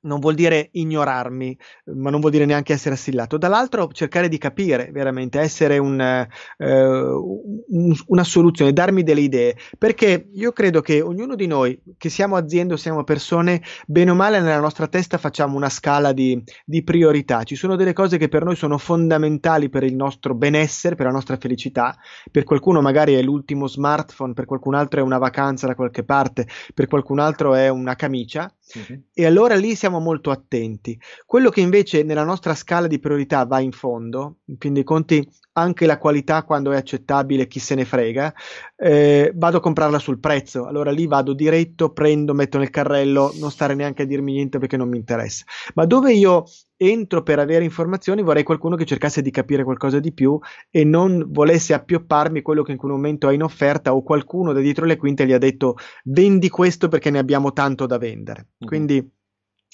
non 0.03 0.21
vuol 0.21 0.35
dire 0.35 0.69
ignorarmi, 0.73 1.59
ma 1.97 2.11
non 2.11 2.21
vuol 2.21 2.33
dire 2.33 2.45
neanche 2.47 2.73
essere 2.73 2.95
assillato. 2.95 3.37
Dall'altro, 3.37 3.89
cercare 3.93 4.29
di 4.29 4.39
capire 4.39 4.91
veramente, 4.93 5.41
essere 5.41 5.79
un, 5.79 6.01
eh, 6.01 6.29
un, 6.59 7.95
una 8.07 8.25
soluzione, 8.25 8.73
darmi 8.73 9.03
delle 9.03 9.21
idee. 9.21 9.57
Perché 9.79 10.29
io 10.33 10.53
credo 10.53 10.81
che 10.81 11.01
ognuno 11.01 11.35
di 11.35 11.47
noi, 11.47 11.81
che 11.99 12.09
siamo 12.09 12.37
aziende 12.37 12.75
o 12.75 12.77
siamo 12.77 13.05
persone, 13.05 13.63
bene 13.87 14.11
o 14.11 14.15
male 14.15 14.41
nella 14.41 14.61
nostra 14.61 14.87
testa 14.87 15.19
facciamo 15.19 15.57
una 15.57 15.69
scala 15.69 16.13
di, 16.13 16.43
di 16.65 16.83
priorità. 16.83 17.43
Ci 17.43 17.57
sono 17.57 17.77
delle 17.77 17.93
cose 17.93 18.17
che 18.17 18.29
per 18.29 18.45
noi 18.45 18.57
sono 18.57 18.79
fondamentali 18.79 19.69
per 19.69 19.83
il 19.83 19.95
nostro 19.95 20.35
benessere, 20.35 20.95
per 20.95 21.07
la 21.07 21.13
nostra 21.13 21.37
felicità. 21.37 21.97
Per 22.31 22.45
qualcuno 22.45 22.81
magari 22.81 23.15
è 23.15 23.23
l'ultimo 23.23 23.67
smartphone, 23.67 24.33
per 24.33 24.47
qualcun 24.47 24.75
altro 24.75 25.01
è 25.01 25.03
una 25.03 25.19
vacanza 25.19 25.67
da 25.67 25.75
qualche 25.75 26.05
parte, 26.05 26.47
per 26.75 26.87
qualcun 26.87 27.19
altro 27.19 27.55
è 27.55 27.69
una 27.69 27.95
camicia. 27.95 28.53
Uh-huh. 28.75 29.03
E 29.13 29.27
allora 29.27 29.57
lì 29.57 29.75
siamo 29.75 29.99
molto 30.01 30.31
attenti. 30.31 30.99
Quello 31.27 31.51
che 31.51 31.61
invece 31.61 32.03
nella 32.03 32.25
nostra 32.25 32.55
scala 32.55 32.87
di 32.87 32.99
priorità 32.99 33.45
va 33.45 33.61
in 33.61 33.73
fondo, 33.73 34.39
in 34.47 34.57
fin 34.59 34.73
dei 34.73 34.85
conti 34.85 35.27
anche 35.53 35.87
la 35.87 35.99
qualità 35.99 36.45
quando 36.45 36.71
è 36.73 36.77
accettabile, 36.77 37.47
chi 37.47 37.59
se 37.59 37.75
ne 37.75 37.85
frega, 37.85 38.33
eh, 38.77 39.33
vado 39.35 39.59
a 39.59 39.61
comprarla 39.61 39.99
sul 39.99 40.21
prezzo. 40.21 40.67
Allora 40.67 40.91
lì 40.91 41.07
vado 41.07 41.35
diretto, 41.35 41.93
prendo, 41.93 42.35
metto 42.35 42.59
nel 42.59 42.71
carrello, 42.71 43.33
non 43.39 43.51
stare 43.51 43.75
neanche 43.75 44.03
a 44.03 44.07
dirmi 44.07 44.33
niente 44.33 44.59
perché 44.59 44.77
non 44.77 44.89
mi 44.89 44.97
interessa. 44.97 45.45
Ma 45.75 45.85
dove 45.85 46.13
io 46.13 46.45
entro 46.83 47.23
per 47.23 47.39
avere 47.39 47.65
informazioni, 47.65 48.23
vorrei 48.23 48.43
qualcuno 48.43 48.75
che 48.75 48.87
cercasse 48.87 49.21
di 49.21 49.31
capire 49.31 49.65
qualcosa 49.65 50.01
di 50.01 50.15
più 50.15 50.39
e 50.71 50.83
non 50.83 51.27
volesse 51.29 51.75
appiopparmi 51.75 52.41
quello 52.41 52.63
che 52.63 52.73
in 52.73 52.79
quel 52.79 52.93
momento 52.93 53.29
è 53.29 53.35
in 53.35 53.43
offerta 53.43 53.95
o 53.95 54.03
qualcuno 54.03 54.55
da 54.55 54.61
dietro 54.61 54.87
le 54.87 54.97
quinte 54.97 55.27
gli 55.27 55.33
ha 55.33 55.39
detto 55.39 55.77
vendi 56.05 56.49
questo 56.49 56.89
perché 56.89 57.11
ne 57.11 57.19
abbiamo 57.19 57.53
tanto 57.53 57.85
da 57.85 57.99
vendere. 57.99 58.41
Mm-hmm. 58.41 58.67
Quindi 58.67 59.13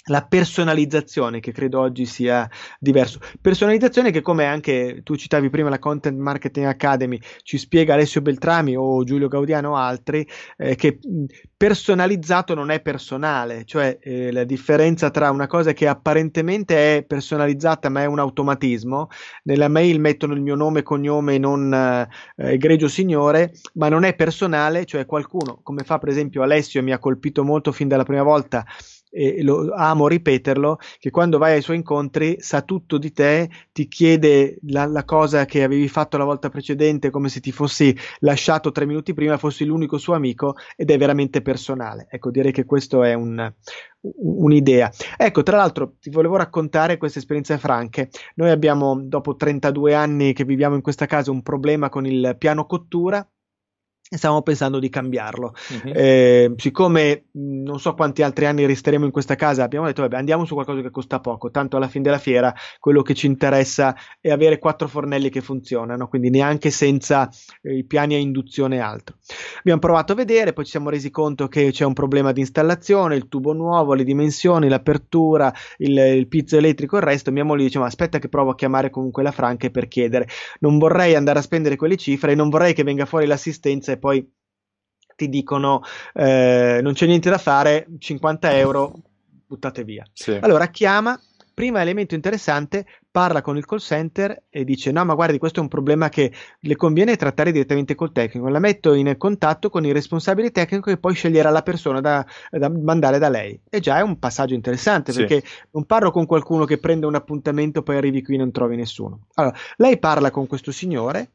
la 0.05 0.25
personalizzazione 0.25 1.41
che 1.41 1.53
credo 1.53 1.81
oggi 1.81 2.07
sia 2.07 2.49
diverso. 2.79 3.19
Personalizzazione 3.41 4.11
che 4.11 4.21
come 4.21 4.45
anche 4.45 5.01
tu 5.03 5.17
citavi 5.17 5.51
prima 5.51 5.69
la 5.69 5.79
Content 5.79 6.19
Marketing 6.19 6.67
Academy 6.67 7.19
ci 7.43 7.59
spiega 7.59 7.95
Alessio 7.95 8.23
Beltrami 8.23 8.77
o 8.77 9.03
Giulio 9.05 9.29
Gaudiano 9.29 9.71
o 9.71 9.77
altri 9.77 10.27
eh, 10.57 10.77
che 10.77 10.99
personalizzato 11.57 12.55
non 12.55 12.71
è 12.71 12.81
personale, 12.81 13.65
cioè 13.65 13.99
eh, 14.01 14.31
la 14.31 14.45
differenza 14.45 15.11
tra 15.11 15.31
una 15.31 15.47
cosa 15.47 15.73
che 15.73 15.89
apparentemente 15.89 16.99
è 16.99 17.03
personalizzata 17.03 17.89
ma 17.89 18.03
è 18.03 18.07
un 18.07 18.19
automatismo, 18.19 19.09
nella 19.45 19.69
mail 19.69 19.99
mettono 19.99 20.35
il 20.35 20.43
mio 20.43 20.55
nome 20.55 20.83
cognome 20.83 21.39
non 21.39 21.73
eh, 21.73 22.09
egregio 22.37 22.89
signore, 22.89 23.53
ma 23.75 23.89
non 23.89 24.05
è 24.05 24.15
personale, 24.15 24.85
cioè 24.85 25.05
qualcuno 25.05 25.61
come 25.63 25.83
fa 25.83 25.99
per 25.99 26.11
esempio 26.11 26.43
Alessio 26.43 26.83
mi 26.83 26.93
ha 26.93 26.99
colpito 26.99 27.43
molto 27.43 27.73
fin 27.73 27.89
dalla 27.89 28.05
prima 28.05 28.23
volta 28.23 28.65
e 29.11 29.43
lo 29.43 29.73
amo 29.75 30.09
ripeterlo, 30.09 30.79
che 30.99 31.11
quando 31.11 31.39
vai 31.39 31.55
ai 31.55 31.63
suoi 31.63 31.77
incontri 31.77 32.37
sa 32.41 32.63
tutto 32.63 32.99
di 32.99 33.13
te, 33.13 33.49
ti 33.73 33.89
chiede 33.89 34.59
la, 34.69 34.87
la, 34.87 35.05
cosa 35.05 35.45
che 35.45 35.63
avevi 35.63 35.89
fatto 35.89 36.17
la 36.17 36.25
volta 36.25 36.49
precedente 36.49 37.11
come 37.11 37.29
se 37.29 37.41
ti 37.41 37.53
fossi 37.53 37.97
lasciato 38.21 38.73
tre 38.73 38.87
minuti 38.87 39.15
prima, 39.15 39.39
fossi 39.39 39.65
l'unico 39.65 39.99
suo 39.99 40.15
amico 40.15 40.57
ed 40.77 40.91
è 40.91 40.99
veramente 40.99 41.43
personale. 41.43 42.07
Ecco, 42.11 42.31
direi 42.31 42.53
che 42.53 42.65
questo 42.65 43.03
è 43.03 43.15
un, 43.15 43.53
un'idea. 44.01 44.91
Ecco, 45.17 45.43
tra 45.43 45.57
l'altro 45.57 45.95
ti 46.01 46.11
volevo 46.11 46.37
raccontare 46.37 46.97
queste 46.97 47.19
esperienze 47.19 47.59
franche. 47.59 48.11
Noi 48.35 48.51
abbiamo, 48.51 49.01
dopo 49.03 49.37
32 49.37 49.95
anni 49.95 50.33
che 50.33 50.45
viviamo 50.45 50.75
in 50.75 50.83
questa 50.83 51.07
casa, 51.07 51.31
un 51.31 51.43
problema 51.43 51.89
con 51.89 52.07
il 52.07 52.37
piano 52.39 52.67
cottura 52.67 53.27
e 54.09 54.17
stavamo 54.17 54.43
pensando 54.43 54.79
di 54.79 54.89
cambiarlo. 54.89 55.55
Uh-huh. 55.69 55.93
Eh, 55.93 56.53
siccome 56.57 57.25
non 57.33 57.81
so 57.81 57.95
quanti 57.95 58.23
altri 58.23 58.47
anni 58.47 58.67
resteremo 58.67 59.05
in 59.05 59.11
questa 59.11 59.35
casa, 59.35 59.65
abbiamo 59.65 59.87
detto 59.87 60.03
vabbè, 60.03 60.17
andiamo 60.17 60.45
su 60.45 60.55
qualcosa 60.55 60.81
che 60.81 60.91
costa 60.91 61.21
poco, 61.21 61.51
tanto 61.51 61.77
alla 61.77 61.89
fine 61.89 62.05
della 62.05 62.19
fiera 62.19 62.55
quello 62.79 63.03
che 63.03 63.15
ci 63.15 63.27
interessa 63.27 63.97
è 64.21 64.31
avere 64.31 64.59
quattro 64.59 64.89
fornelli 64.89 65.29
che 65.29 65.41
funzionano, 65.41 66.09
quindi 66.09 66.31
neanche 66.31 66.71
senza 66.71 67.29
eh, 67.63 67.79
i 67.79 67.85
piani 67.85 68.15
a 68.15 68.19
induzione 68.19 68.77
e 68.77 68.81
altro. 68.81 69.17
Abbiamo 69.59 69.81
provato 69.81 70.13
a 70.13 70.17
vedere, 70.17 70.53
poi 70.53 70.65
ci 70.65 70.71
siamo 70.71 70.91
resi 70.91 71.11
conto 71.11 71.49
che 71.49 71.71
c'è 71.73 71.85
un 71.85 71.93
problema 71.93 72.33
di 72.33 72.41
installazione, 72.41 73.17
il 73.17 73.29
tubo 73.29 73.53
nuovo, 73.53 73.95
le 73.95 74.05
dimensioni, 74.05 74.69
l'apertura, 74.69 75.53
il, 75.79 75.97
il 75.97 76.29
pizzo 76.29 76.57
elettrico, 76.57 76.97
il 76.97 77.03
resto. 77.03 77.33
Mia 77.33 77.45
moglie 77.45 77.65
dice 77.65 77.79
ma 77.79 77.87
aspetta 77.87 78.19
che 78.19 78.29
provo 78.29 78.51
a 78.51 78.55
chiamare 78.55 78.91
comunque 78.91 79.23
la 79.23 79.33
Franca 79.33 79.69
per 79.71 79.89
chiedere. 79.89 80.29
Non 80.61 80.79
vorrei 80.79 81.15
andare 81.15 81.39
a 81.41 81.43
spendere 81.43 81.77
quelle 81.77 81.97
cifre 81.97 82.33
e 82.33 82.35
non 82.35 82.49
vorrei 82.49 82.73
che 82.73 82.85
venga 82.85 83.05
fuori 83.05 83.27
l'assistenza 83.27 83.96
e 83.97 83.99
poi 83.99 84.31
ti 85.17 85.29
dicono 85.29 85.83
eh, 86.15 86.79
non 86.83 86.93
c'è 86.93 87.07
niente 87.07 87.31
da 87.31 87.39
fare, 87.39 87.87
50 87.99 88.57
euro, 88.57 88.93
buttate 89.47 89.83
via. 89.83 90.05
Sì. 90.13 90.39
Allora 90.41 90.69
chiama, 90.69 91.19
prima 91.55 91.81
elemento 91.81 92.15
interessante, 92.15 92.85
parla 93.11 93.41
con 93.41 93.57
il 93.57 93.65
call 93.65 93.79
center 93.79 94.45
e 94.51 94.63
dice 94.63 94.93
no 94.93 95.03
ma 95.07 95.15
guardi 95.15 95.39
questo 95.39 95.61
è 95.61 95.63
un 95.63 95.71
problema 95.71 96.11
che 96.11 96.31
le 96.61 96.77
conviene 96.77 97.17
trattare 97.17 97.51
direttamente 97.51 97.95
col 97.95 98.13
tecnico, 98.13 98.49
la 98.49 98.59
metto 98.59 98.93
in 98.93 99.15
contatto 99.17 99.71
con 99.71 99.87
il 99.87 99.95
responsabile 99.95 100.51
tecnico 100.51 100.91
e 100.91 100.99
poi 100.99 101.15
sceglierà 101.15 101.49
la 101.49 101.63
persona 101.63 102.03
da, 102.03 102.27
da 102.51 102.69
mandare 102.69 103.19
da 103.19 103.31
lei. 103.31 103.59
E 103.71 103.81
già 103.81 103.97
è 103.97 104.03
un 104.03 104.19
passaggio 104.19 104.53
interessante 104.53 105.13
sì. 105.13 105.21
perché 105.21 105.43
non 105.71 105.87
parlo 105.87 106.11
con 106.11 106.27
qualcuno 106.27 106.67
che 106.67 106.77
prende 106.77 107.07
un 107.07 107.15
appuntamento 107.15 107.83
poi 107.83 107.97
arrivi 107.97 108.23
qui 108.23 108.35
e 108.35 108.39
non 108.39 108.53
trovi 108.53 108.77
nessuno. 108.77 109.29
Allora, 109.37 109.57
lei 109.79 109.99
parla 109.99 110.31
con 110.31 110.47
questo 110.47 110.73
signore 110.73 111.31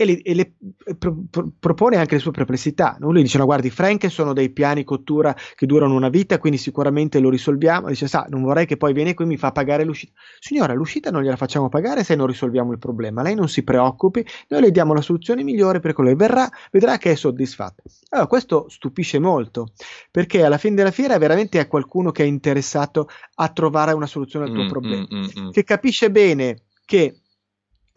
e, 0.00 0.04
le, 0.04 0.22
e 0.22 0.32
le 0.32 0.52
pro, 0.96 1.24
pro, 1.28 1.50
propone 1.58 1.96
anche 1.96 2.14
le 2.14 2.20
sue 2.20 2.30
perplessità. 2.30 2.96
No? 3.00 3.10
Lui 3.10 3.22
dice: 3.22 3.36
No, 3.36 3.46
guardi, 3.46 3.68
Frank 3.68 4.08
sono 4.08 4.32
dei 4.32 4.50
piani 4.50 4.84
cottura 4.84 5.34
che 5.56 5.66
durano 5.66 5.96
una 5.96 6.08
vita, 6.08 6.38
quindi 6.38 6.56
sicuramente 6.56 7.18
lo 7.18 7.28
risolviamo. 7.30 7.88
Dice: 7.88 8.06
Sa, 8.06 8.24
non 8.28 8.42
vorrei 8.42 8.64
che 8.64 8.76
poi 8.76 8.92
viene 8.92 9.14
qui 9.14 9.24
e 9.24 9.26
mi 9.26 9.36
fa 9.36 9.50
pagare 9.50 9.82
l'uscita. 9.82 10.12
Signora, 10.38 10.72
l'uscita 10.72 11.10
non 11.10 11.22
gliela 11.22 11.34
facciamo 11.34 11.68
pagare 11.68 12.04
se 12.04 12.14
non 12.14 12.28
risolviamo 12.28 12.70
il 12.70 12.78
problema. 12.78 13.22
Lei 13.22 13.34
non 13.34 13.48
si 13.48 13.64
preoccupi, 13.64 14.24
noi 14.50 14.60
le 14.60 14.70
diamo 14.70 14.94
la 14.94 15.00
soluzione 15.00 15.42
migliore 15.42 15.80
per 15.80 15.94
quello 15.94 16.10
e 16.10 16.14
verrà, 16.14 16.48
vedrà 16.70 16.96
che 16.96 17.10
è 17.10 17.14
soddisfatta. 17.16 17.82
Allora, 18.10 18.28
questo 18.28 18.66
stupisce 18.68 19.18
molto 19.18 19.72
perché 20.12 20.44
alla 20.44 20.58
fine 20.58 20.76
della 20.76 20.92
fiera 20.92 21.18
veramente 21.18 21.58
è 21.58 21.66
qualcuno 21.66 22.12
che 22.12 22.22
è 22.22 22.26
interessato 22.26 23.08
a 23.34 23.48
trovare 23.48 23.94
una 23.94 24.06
soluzione 24.06 24.44
al 24.44 24.52
tuo 24.52 24.62
mm, 24.62 24.68
problema, 24.68 25.06
mm, 25.12 25.18
mm, 25.18 25.46
mm. 25.46 25.50
che 25.50 25.64
capisce 25.64 26.12
bene 26.12 26.62
che 26.84 27.22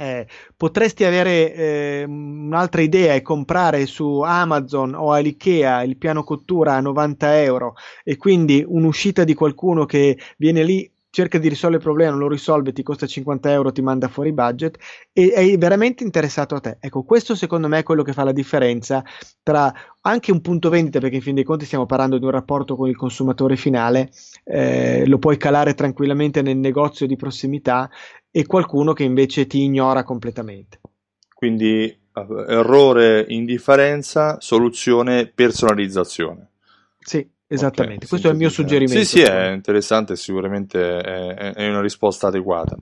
eh, 0.01 0.25
potresti 0.57 1.03
avere 1.03 1.53
eh, 1.53 2.03
un'altra 2.07 2.81
idea 2.81 3.13
e 3.13 3.21
comprare 3.21 3.85
su 3.85 4.21
Amazon 4.21 4.95
o 4.95 5.13
all'IKEA 5.13 5.83
il 5.83 5.97
piano 5.97 6.23
cottura 6.23 6.73
a 6.73 6.81
90 6.81 7.41
euro 7.41 7.75
e 8.03 8.17
quindi 8.17 8.65
un'uscita 8.67 9.23
di 9.23 9.35
qualcuno 9.35 9.85
che 9.85 10.17
viene 10.37 10.63
lì 10.63 10.91
cerca 11.11 11.37
di 11.37 11.49
risolvere 11.49 11.81
il 11.81 11.87
problema, 11.87 12.11
non 12.11 12.21
lo 12.21 12.29
risolve, 12.29 12.71
ti 12.71 12.83
costa 12.83 13.05
50 13.05 13.51
euro, 13.51 13.73
ti 13.73 13.81
manda 13.81 14.07
fuori 14.07 14.31
budget 14.31 14.77
e 15.11 15.31
è 15.31 15.57
veramente 15.57 16.03
interessato 16.03 16.55
a 16.55 16.61
te. 16.61 16.77
Ecco, 16.79 17.03
questo 17.03 17.35
secondo 17.35 17.67
me 17.67 17.79
è 17.79 17.83
quello 17.83 18.01
che 18.01 18.13
fa 18.13 18.23
la 18.23 18.31
differenza 18.31 19.03
tra 19.43 19.71
anche 20.01 20.31
un 20.31 20.39
punto 20.39 20.69
vendita, 20.69 20.99
perché 20.99 21.17
in 21.17 21.21
fin 21.21 21.35
dei 21.35 21.43
conti 21.43 21.65
stiamo 21.65 21.85
parlando 21.85 22.17
di 22.17 22.23
un 22.23 22.31
rapporto 22.31 22.77
con 22.77 22.87
il 22.87 22.95
consumatore 22.95 23.57
finale, 23.57 24.09
eh, 24.45 25.05
lo 25.05 25.19
puoi 25.19 25.37
calare 25.37 25.73
tranquillamente 25.73 26.41
nel 26.41 26.57
negozio 26.57 27.05
di 27.05 27.17
prossimità 27.17 27.89
e 28.31 28.45
qualcuno 28.45 28.93
che 28.93 29.03
invece 29.03 29.45
ti 29.45 29.61
ignora 29.61 30.03
completamente. 30.03 30.79
Quindi 31.33 31.99
errore, 32.13 33.25
indifferenza, 33.29 34.37
soluzione, 34.39 35.27
personalizzazione. 35.27 36.49
Sì, 36.99 37.27
esattamente. 37.47 38.05
Okay, 38.05 38.09
Questo 38.09 38.27
è 38.27 38.31
il 38.31 38.37
mio 38.37 38.49
suggerimento. 38.49 39.03
Sì, 39.03 39.05
sì, 39.05 39.21
è 39.21 39.51
interessante, 39.51 40.15
sicuramente 40.15 40.99
è, 40.99 41.53
è, 41.53 41.69
una 41.69 41.81
risposta 41.81 42.27
adeguata. 42.27 42.77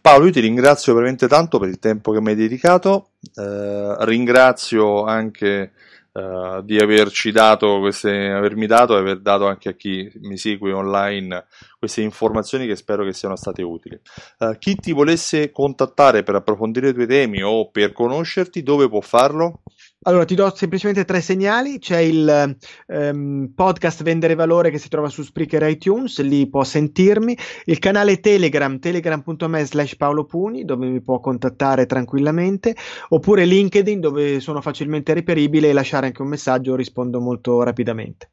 Paolo, 0.00 0.26
io 0.26 0.32
ti 0.32 0.40
ringrazio 0.40 0.94
veramente 0.94 1.28
tanto 1.28 1.58
per 1.58 1.68
il 1.68 1.78
tempo 1.78 2.12
che 2.12 2.20
mi 2.20 2.30
hai 2.30 2.36
dedicato, 2.36 3.10
eh, 3.34 3.96
ringrazio 4.00 5.04
anche 5.04 5.72
uh, 6.14 6.62
di 6.62 6.78
averci 6.78 7.30
dato 7.30 7.78
queste, 7.80 8.30
avermi 8.30 8.66
dato 8.66 8.96
e 8.96 9.00
aver 9.00 9.20
dato 9.20 9.46
anche 9.46 9.68
a 9.68 9.72
chi 9.72 10.10
mi 10.22 10.36
segue 10.36 10.72
online 10.72 11.46
queste 11.78 12.02
informazioni 12.02 12.66
che 12.66 12.76
spero 12.76 13.04
che 13.04 13.12
siano 13.12 13.36
state 13.36 13.62
utili. 13.62 14.00
Uh, 14.38 14.56
chi 14.58 14.76
ti 14.76 14.92
volesse 14.92 15.50
contattare 15.50 16.22
per 16.22 16.36
approfondire 16.36 16.90
i 16.90 16.94
tuoi 16.94 17.06
temi 17.06 17.42
o 17.42 17.70
per 17.70 17.92
conoscerti, 17.92 18.62
dove 18.62 18.88
può 18.88 19.00
farlo? 19.00 19.62
Allora, 20.06 20.26
ti 20.26 20.34
do 20.34 20.52
semplicemente 20.54 21.06
tre 21.06 21.22
segnali. 21.22 21.78
C'è 21.78 21.98
il 21.98 22.56
um, 22.88 23.52
podcast 23.54 24.02
Vendere 24.02 24.34
Valore 24.34 24.70
che 24.70 24.76
si 24.76 24.90
trova 24.90 25.08
su 25.08 25.22
Spreaker 25.22 25.66
iTunes, 25.66 26.20
lì 26.20 26.46
può 26.48 26.62
sentirmi. 26.62 27.36
Il 27.64 27.78
canale 27.78 28.20
Telegram, 28.20 28.78
telegram.me 28.78 29.64
slash 29.64 29.96
Paolo 29.96 30.26
Puni, 30.26 30.66
dove 30.66 30.88
mi 30.88 31.00
può 31.00 31.20
contattare 31.20 31.86
tranquillamente. 31.86 32.76
Oppure 33.08 33.46
LinkedIn, 33.46 34.00
dove 34.00 34.40
sono 34.40 34.60
facilmente 34.60 35.14
reperibile 35.14 35.70
e 35.70 35.72
lasciare 35.72 36.06
anche 36.06 36.20
un 36.20 36.28
messaggio, 36.28 36.76
rispondo 36.76 37.18
molto 37.20 37.62
rapidamente. 37.62 38.30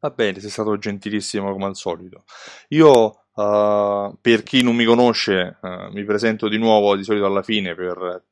Va 0.00 0.10
bene, 0.10 0.38
sei 0.38 0.50
stato 0.50 0.76
gentilissimo 0.76 1.50
come 1.50 1.64
al 1.64 1.76
solito. 1.76 2.24
Io 2.68 3.20
Uh, 3.36 4.16
per 4.20 4.44
chi 4.44 4.62
non 4.62 4.76
mi 4.76 4.84
conosce, 4.84 5.58
uh, 5.60 5.92
mi 5.92 6.04
presento 6.04 6.46
di 6.46 6.56
nuovo 6.56 6.94
di 6.94 7.02
solito 7.02 7.26
alla 7.26 7.42
fine 7.42 7.74
per 7.74 8.22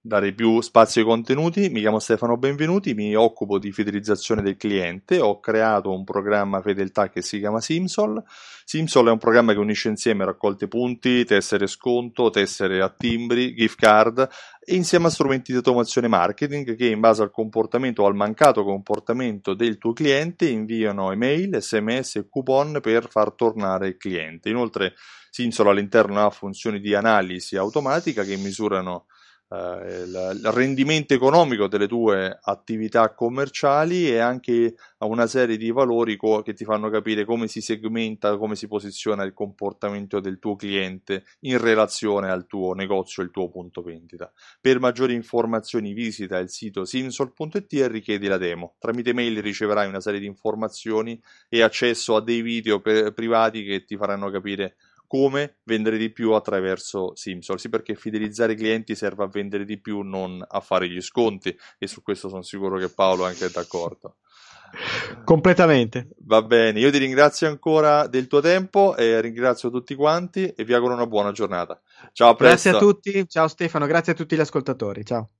dare 0.00 0.32
più 0.32 0.60
spazio 0.60 1.00
ai 1.00 1.06
contenuti. 1.06 1.68
Mi 1.70 1.80
chiamo 1.80 1.98
Stefano 1.98 2.36
Benvenuti, 2.36 2.94
mi 2.94 3.14
occupo 3.16 3.58
di 3.58 3.72
fidelizzazione 3.72 4.42
del 4.42 4.56
cliente. 4.56 5.18
Ho 5.20 5.40
creato 5.40 5.92
un 5.92 6.04
programma 6.04 6.62
fedeltà 6.62 7.10
che 7.10 7.20
si 7.20 7.38
chiama 7.38 7.60
Simsol. 7.60 8.22
Simsol 8.64 9.08
è 9.08 9.10
un 9.10 9.18
programma 9.18 9.52
che 9.52 9.58
unisce 9.58 9.88
insieme 9.88 10.24
raccolte 10.24 10.68
punti, 10.68 11.24
tessere 11.24 11.66
sconto, 11.66 12.30
tessere 12.30 12.80
a 12.80 12.88
timbri, 12.88 13.54
gift 13.54 13.78
card 13.78 14.28
e 14.64 14.74
insieme 14.74 15.06
a 15.06 15.10
strumenti 15.10 15.50
di 15.50 15.58
automazione 15.58 16.06
marketing 16.06 16.76
che 16.76 16.86
in 16.86 17.00
base 17.00 17.22
al 17.22 17.30
comportamento 17.30 18.02
o 18.02 18.06
al 18.06 18.14
mancato 18.14 18.64
comportamento 18.64 19.54
del 19.54 19.78
tuo 19.78 19.92
cliente 19.92 20.48
inviano 20.48 21.10
email, 21.10 21.60
sms 21.60 22.16
e 22.16 22.28
coupon 22.28 22.78
per 22.80 23.08
far 23.08 23.32
tornare 23.32 23.88
il 23.88 23.96
cliente. 23.96 24.48
Inoltre 24.48 24.94
Simsol 25.30 25.68
all'interno 25.68 26.24
ha 26.24 26.30
funzioni 26.30 26.78
di 26.80 26.94
analisi 26.94 27.56
automatica 27.56 28.22
che 28.22 28.36
misurano 28.36 29.06
eh, 29.50 30.02
il, 30.02 30.40
rendimento 30.52 31.14
economico 31.14 31.68
delle 31.68 31.88
tue 31.88 32.38
attività 32.40 33.14
commerciali 33.14 34.08
e 34.10 34.18
anche 34.18 34.74
una 34.98 35.26
serie 35.26 35.56
di 35.56 35.70
valori 35.70 36.16
co- 36.16 36.42
che 36.42 36.52
ti 36.52 36.64
fanno 36.64 36.90
capire 36.90 37.24
come 37.24 37.48
si 37.48 37.60
segmenta, 37.60 38.36
come 38.36 38.56
si 38.56 38.66
posiziona 38.66 39.22
il 39.22 39.32
comportamento 39.32 40.20
del 40.20 40.38
tuo 40.38 40.56
cliente 40.56 41.24
in 41.40 41.58
relazione 41.58 42.30
al 42.30 42.46
tuo 42.46 42.74
negozio, 42.74 43.22
il 43.22 43.30
tuo 43.30 43.48
punto 43.48 43.82
vendita. 43.82 44.30
Per 44.60 44.78
maggiori 44.80 45.14
informazioni 45.14 45.92
visita 45.92 46.38
il 46.38 46.50
sito 46.50 46.84
simsol.it 46.84 47.72
e 47.72 47.88
richiedi 47.88 48.26
la 48.26 48.36
demo. 48.38 48.74
Tramite 48.78 49.12
mail 49.12 49.40
riceverai 49.40 49.88
una 49.88 50.00
serie 50.00 50.20
di 50.20 50.26
informazioni 50.26 51.20
e 51.48 51.62
accesso 51.62 52.16
a 52.16 52.22
dei 52.22 52.42
video 52.42 52.80
pe- 52.80 53.12
privati 53.12 53.64
che 53.64 53.84
ti 53.84 53.96
faranno 53.96 54.30
capire 54.30 54.76
come 55.08 55.56
vendere 55.64 55.96
di 55.96 56.12
più 56.12 56.32
attraverso 56.32 57.16
Simsol. 57.16 57.58
Sì, 57.58 57.68
perché 57.68 57.96
fidelizzare 57.96 58.52
i 58.52 58.56
clienti 58.56 58.94
serve 58.94 59.24
a 59.24 59.28
vendere 59.28 59.64
di 59.64 59.80
più, 59.80 60.02
non 60.02 60.44
a 60.46 60.60
fare 60.60 60.88
gli 60.88 61.00
sconti, 61.00 61.56
e 61.78 61.88
su 61.88 62.02
questo 62.02 62.28
sono 62.28 62.42
sicuro 62.42 62.78
che 62.78 62.90
Paolo 62.90 63.24
è 63.24 63.30
anche 63.30 63.50
d'accordo. 63.50 64.18
Completamente. 65.24 66.10
Va 66.18 66.42
bene, 66.42 66.78
io 66.78 66.90
ti 66.90 66.98
ringrazio 66.98 67.48
ancora 67.48 68.06
del 68.06 68.26
tuo 68.26 68.40
tempo 68.40 68.96
e 68.96 69.20
ringrazio 69.20 69.70
tutti 69.70 69.94
quanti 69.94 70.46
e 70.46 70.64
vi 70.64 70.74
auguro 70.74 70.94
una 70.94 71.06
buona 71.06 71.32
giornata. 71.32 71.80
Ciao, 72.12 72.30
a 72.30 72.34
presto. 72.34 72.70
Grazie 72.70 72.70
a 72.70 72.78
tutti, 72.78 73.28
ciao 73.28 73.48
Stefano, 73.48 73.86
grazie 73.86 74.12
a 74.12 74.14
tutti 74.14 74.36
gli 74.36 74.40
ascoltatori, 74.40 75.04
ciao. 75.04 75.30